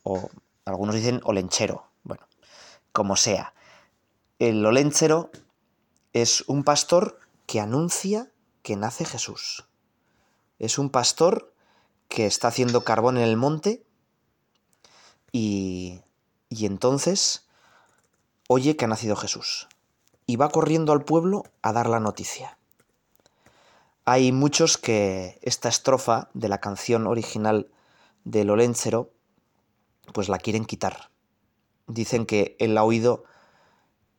o 0.04 0.30
algunos 0.66 0.94
dicen 0.94 1.22
olenchero, 1.24 1.88
bueno, 2.04 2.28
como 2.92 3.16
sea. 3.16 3.54
El 4.38 4.66
olenchero 4.66 5.32
es 6.12 6.44
un 6.48 6.64
pastor 6.64 7.20
que 7.46 7.62
anuncia 7.62 8.32
que 8.64 8.76
nace 8.76 9.06
Jesús. 9.06 9.66
Es 10.60 10.78
un 10.78 10.90
pastor 10.90 11.54
que 12.10 12.26
está 12.26 12.50
haciendo 12.50 12.84
carbón 12.84 13.18
en 13.18 13.24
el 13.24 13.38
monte 13.38 13.86
y, 15.32 16.02
y 16.50 16.66
entonces 16.66 17.48
oye 18.48 18.76
que 18.76 18.86
ha 18.86 18.88
nacido 18.90 19.16
Jesús 19.16 19.68
y 20.28 20.36
va 20.36 20.50
corriendo 20.50 20.92
al 20.92 21.04
pueblo 21.06 21.44
a 21.62 21.72
dar 21.72 21.88
la 21.88 22.00
noticia. 22.00 22.58
Hay 24.04 24.32
muchos 24.32 24.78
que 24.78 25.40
esta 25.42 25.70
estrofa 25.70 26.30
de 26.34 26.50
la 26.50 26.60
canción 26.60 27.08
original 27.08 27.72
del 28.24 28.50
Oléncero 28.50 29.12
pues 30.14 30.30
la 30.30 30.38
quieren 30.38 30.66
quitar. 30.66 31.10
Dicen 31.88 32.26
que 32.26 32.56
él 32.60 32.78
ha 32.78 32.84
oído, 32.84 33.24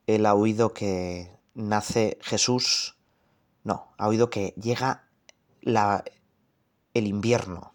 él 0.06 0.26
ha 0.26 0.34
oído 0.34 0.72
que 0.72 1.30
nace 1.54 2.18
Jesús, 2.22 2.96
no, 3.64 3.92
ha 3.98 4.08
oído 4.08 4.30
que 4.30 4.54
llega 4.60 5.08
la, 5.60 6.04
el 6.94 7.06
invierno, 7.06 7.74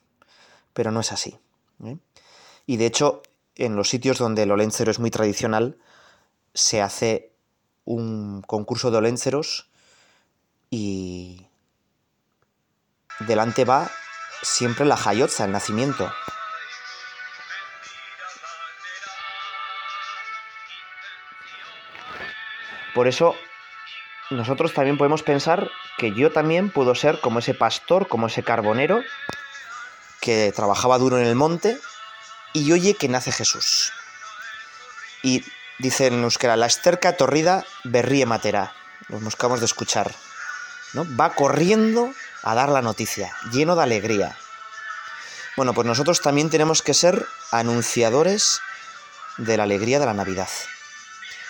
pero 0.73 0.91
no 0.91 0.99
es 1.01 1.11
así. 1.11 1.39
¿eh? 1.83 1.97
Y 2.65 2.77
de 2.77 2.85
hecho, 2.85 3.21
en 3.55 3.75
los 3.75 3.89
sitios 3.89 4.17
donde 4.17 4.43
el 4.43 4.51
Oléncero 4.51 4.91
es 4.91 4.99
muy 4.99 5.11
tradicional, 5.11 5.77
se 6.53 6.81
hace 6.81 7.33
un 7.85 8.41
concurso 8.41 8.91
de 8.91 8.97
olénceros 8.97 9.69
y 10.69 11.47
delante 13.19 13.65
va 13.65 13.89
siempre 14.41 14.85
la 14.85 14.97
jayotza, 14.97 15.45
el 15.45 15.51
nacimiento. 15.51 16.11
Por 22.93 23.07
eso 23.07 23.35
nosotros 24.29 24.73
también 24.73 24.97
podemos 24.97 25.23
pensar 25.23 25.69
que 25.97 26.13
yo 26.13 26.31
también 26.31 26.69
puedo 26.69 26.95
ser 26.95 27.19
como 27.19 27.39
ese 27.39 27.53
pastor, 27.53 28.07
como 28.07 28.27
ese 28.27 28.43
carbonero 28.43 29.01
que 30.19 30.51
trabajaba 30.55 30.97
duro 30.97 31.17
en 31.19 31.25
el 31.25 31.35
monte 31.35 31.77
y 32.53 32.71
oye 32.71 32.95
que 32.95 33.09
nace 33.09 33.31
Jesús. 33.31 33.91
Y 35.23 35.43
dice 35.79 36.07
en 36.07 36.23
euskera, 36.23 36.55
la 36.55 36.67
esterca 36.67 37.17
torrida 37.17 37.65
berríe 37.83 38.25
matera. 38.25 38.73
Los 39.09 39.23
buscamos 39.23 39.59
de 39.59 39.65
escuchar. 39.65 40.11
¿no? 40.93 41.05
Va 41.17 41.33
corriendo 41.33 42.13
a 42.43 42.55
dar 42.55 42.69
la 42.69 42.81
noticia, 42.81 43.33
lleno 43.51 43.75
de 43.75 43.83
alegría. 43.83 44.37
Bueno, 45.57 45.73
pues 45.73 45.85
nosotros 45.85 46.21
también 46.21 46.49
tenemos 46.49 46.81
que 46.81 46.93
ser 46.93 47.25
anunciadores 47.51 48.61
de 49.37 49.57
la 49.57 49.63
alegría 49.63 49.99
de 49.99 50.05
la 50.05 50.13
Navidad. 50.13 50.49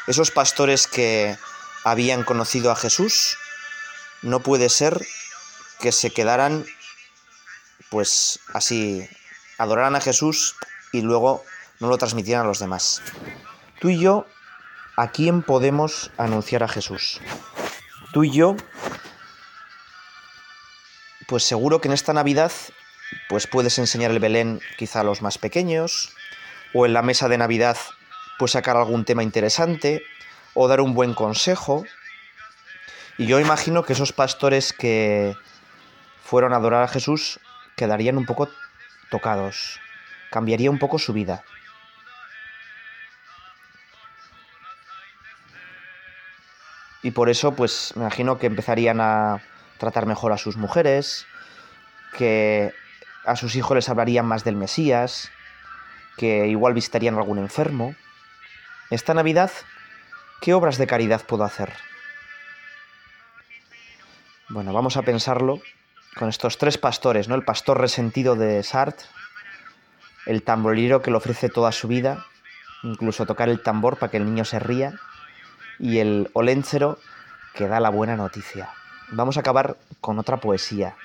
Esos 0.08 0.32
pastores 0.32 0.88
que 0.88 1.38
habían 1.84 2.24
conocido 2.24 2.72
a 2.72 2.76
Jesús, 2.76 3.38
no 4.22 4.40
puede 4.42 4.70
ser 4.70 5.06
que 5.80 5.92
se 5.92 6.12
quedaran, 6.12 6.66
pues 7.90 8.40
así, 8.54 9.08
adoraran 9.58 9.96
a 9.96 10.02
Jesús 10.02 10.56
y 10.92 11.02
luego 11.02 11.44
no 11.80 11.88
lo 11.88 11.98
transmitieran 11.98 12.46
a 12.46 12.48
los 12.48 12.60
demás. 12.60 13.02
Tú 13.80 13.90
y 13.90 14.00
yo, 14.00 14.28
¿a 14.96 15.12
quién 15.12 15.42
podemos 15.42 16.12
anunciar 16.18 16.64
a 16.64 16.68
Jesús? 16.68 17.20
Tú 18.14 18.24
y 18.24 18.32
yo, 18.32 18.56
pues 21.28 21.44
seguro 21.44 21.82
que 21.82 21.88
en 21.88 21.94
esta 21.94 22.14
Navidad, 22.14 22.52
pues 23.30 23.48
puedes 23.48 23.80
enseñar 23.80 24.12
el 24.12 24.20
Belén 24.20 24.62
quizá 24.78 25.00
a 25.00 25.04
los 25.04 25.22
más 25.22 25.38
pequeños, 25.38 26.14
o 26.74 26.86
en 26.86 26.94
la 26.94 27.02
mesa 27.02 27.28
de 27.28 27.38
Navidad, 27.38 27.78
pues 28.42 28.54
sacar 28.54 28.76
algún 28.76 29.06
tema 29.06 29.22
interesante, 29.22 30.02
o 30.56 30.68
dar 30.68 30.82
un 30.82 30.96
buen 30.96 31.14
consejo. 31.14 31.86
Y 33.20 33.28
yo 33.28 33.40
imagino 33.40 33.84
que 33.84 33.94
esos 33.94 34.14
pastores 34.14 34.74
que 34.74 35.36
fueron 36.24 36.52
a 36.52 36.56
adorar 36.56 36.82
a 36.82 36.88
Jesús 36.88 37.40
quedarían 37.76 38.18
un 38.18 38.26
poco 38.26 38.50
tocados, 39.12 39.80
cambiaría 40.32 40.72
un 40.72 40.80
poco 40.80 40.98
su 40.98 41.14
vida. 41.14 41.44
y 47.04 47.12
por 47.12 47.30
eso 47.30 47.54
pues 47.56 47.94
me 47.96 48.04
imagino 48.04 48.38
que 48.38 48.48
empezarían 48.48 49.02
a 49.02 49.42
tratar 49.78 50.06
mejor 50.06 50.32
a 50.32 50.38
sus 50.38 50.58
mujeres, 50.58 51.26
que 52.18 52.74
a 53.26 53.36
sus 53.36 53.56
hijos 53.56 53.76
les 53.76 53.90
hablarían 53.90 54.26
más 54.26 54.44
del 54.44 54.56
Mesías, 54.56 55.32
que 56.18 56.48
igual 56.48 56.74
visitarían 56.74 57.16
a 57.16 57.20
algún 57.20 57.40
enfermo. 57.40 57.96
Esta 58.92 59.14
Navidad, 59.14 59.52
¿qué 60.42 60.54
obras 60.54 60.78
de 60.78 60.86
caridad 60.86 61.22
puedo 61.26 61.46
hacer? 61.46 61.72
Bueno, 64.50 64.74
vamos 64.74 64.98
a 64.98 65.02
pensarlo 65.02 65.62
con 66.18 66.28
estos 66.28 66.58
tres 66.58 66.78
pastores, 66.78 67.30
¿no? 67.30 67.36
El 67.36 67.46
pastor 67.46 67.80
resentido 67.80 68.36
de 68.36 68.62
Sartre, 68.64 69.08
el 70.26 70.44
tamborero 70.44 71.02
que 71.02 71.10
le 71.10 71.16
ofrece 71.16 71.48
toda 71.48 71.72
su 71.72 71.88
vida, 71.88 72.26
incluso 72.84 73.26
tocar 73.26 73.48
el 73.48 73.64
tambor 73.64 73.98
para 73.98 74.12
que 74.12 74.18
el 74.18 74.26
niño 74.26 74.44
se 74.44 74.60
ría, 74.60 75.00
y 75.80 76.00
el 76.00 76.30
oléncero 76.34 77.00
que 77.54 77.70
da 77.70 77.80
la 77.80 77.92
buena 77.92 78.18
noticia. 78.18 78.72
Vamos 79.08 79.38
a 79.38 79.40
acabar 79.40 79.78
con 80.02 80.20
otra 80.20 80.36
poesía. 80.42 80.98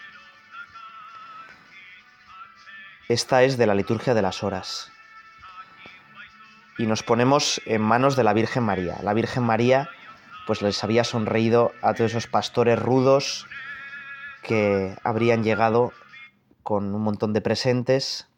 Esta 3.09 3.45
es 3.45 3.57
de 3.57 3.69
la 3.69 3.77
liturgia 3.77 4.13
de 4.13 4.23
las 4.23 4.43
horas. 4.43 4.91
Y 6.79 6.87
nos 6.87 7.03
ponemos 7.03 7.61
en 7.65 7.81
manos 7.81 8.17
de 8.17 8.25
la 8.25 8.33
Virgen 8.33 8.63
María. 8.63 8.99
La 9.03 9.15
Virgen 9.15 9.43
María 9.43 9.89
pues 10.47 10.63
les 10.63 10.83
había 10.85 11.05
sonreído 11.05 11.73
a 11.83 11.95
todos 11.95 12.13
esos 12.13 12.29
pastores 12.29 12.79
rudos 12.79 13.47
que 14.43 14.97
habrían 15.03 15.43
llegado 15.43 15.93
con 16.63 16.95
un 16.95 17.03
montón 17.03 17.33
de 17.33 17.41
presentes. 17.41 18.29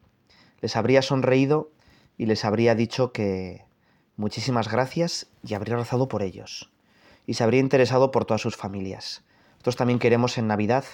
Les 0.61 0.74
habría 0.77 1.03
sonreído 1.03 1.70
y 2.16 2.27
les 2.27 2.44
habría 2.44 2.74
dicho 2.74 3.12
que 3.12 3.66
muchísimas 4.16 4.70
gracias 4.70 5.29
y 5.42 5.55
habría 5.55 5.77
rezado 5.77 6.09
por 6.09 6.22
ellos. 6.22 6.72
Y 7.27 7.35
se 7.35 7.44
habría 7.44 7.61
interesado 7.61 8.11
por 8.11 8.24
todas 8.24 8.40
sus 8.40 8.57
familias. 8.57 9.22
Nosotros 9.53 9.77
también 9.77 9.98
queremos 9.98 10.38
en 10.38 10.46
Navidad 10.46 10.85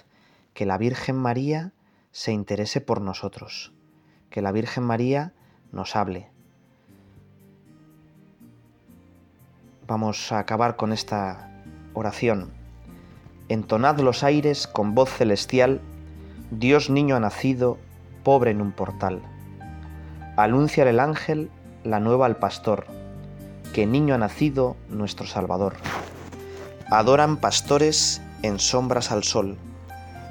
que 0.52 0.66
la 0.66 0.78
Virgen 0.78 1.16
María 1.16 1.72
se 2.11 2.33
interese 2.33 2.80
por 2.80 3.00
nosotros, 3.00 3.72
que 4.30 4.42
la 4.42 4.52
Virgen 4.52 4.85
María 4.85 5.33
nos 5.70 5.94
hable. 5.94 6.34
Vamos 9.87 10.33
a 10.33 10.38
acabar 10.38 10.77
con 10.77 10.92
esta 10.92 11.51
oración. 11.92 12.51
Entonad 13.49 14.01
los 14.01 14.25
aires 14.25 14.66
con 14.66 14.94
voz 14.94 15.11
celestial, 15.11 15.81
Dios 16.51 16.90
niño 16.90 17.16
ha 17.16 17.20
nacido, 17.20 17.79
pobre 18.23 18.51
en 18.51 18.61
un 18.61 18.73
portal. 18.73 19.23
Anuncia 20.37 20.88
el 20.88 21.01
ángel 21.01 21.51
la 21.85 22.01
nueva 22.01 22.27
al 22.27 22.37
pastor 22.37 22.87
que 23.75 23.87
niño 23.87 24.14
ha 24.14 24.18
nacido 24.18 24.77
nuestro 24.88 25.27
Salvador. 25.27 25.75
Adoran 26.90 27.38
pastores 27.38 28.23
en 28.42 28.61
sombras 28.61 29.11
al 29.11 29.25
sol, 29.25 29.57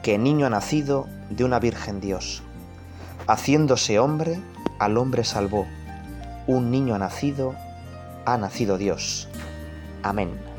que 0.01 0.17
niño 0.17 0.45
ha 0.45 0.49
nacido 0.49 1.07
de 1.29 1.43
una 1.43 1.59
Virgen 1.59 1.99
Dios. 1.99 2.41
Haciéndose 3.27 3.99
hombre, 3.99 4.39
al 4.79 4.97
hombre 4.97 5.25
salvó. 5.25 5.67
Un 6.47 6.71
niño 6.71 6.95
ha 6.95 6.99
nacido, 6.99 7.53
ha 8.25 8.37
nacido 8.37 8.77
Dios. 8.77 9.27
Amén. 10.03 10.52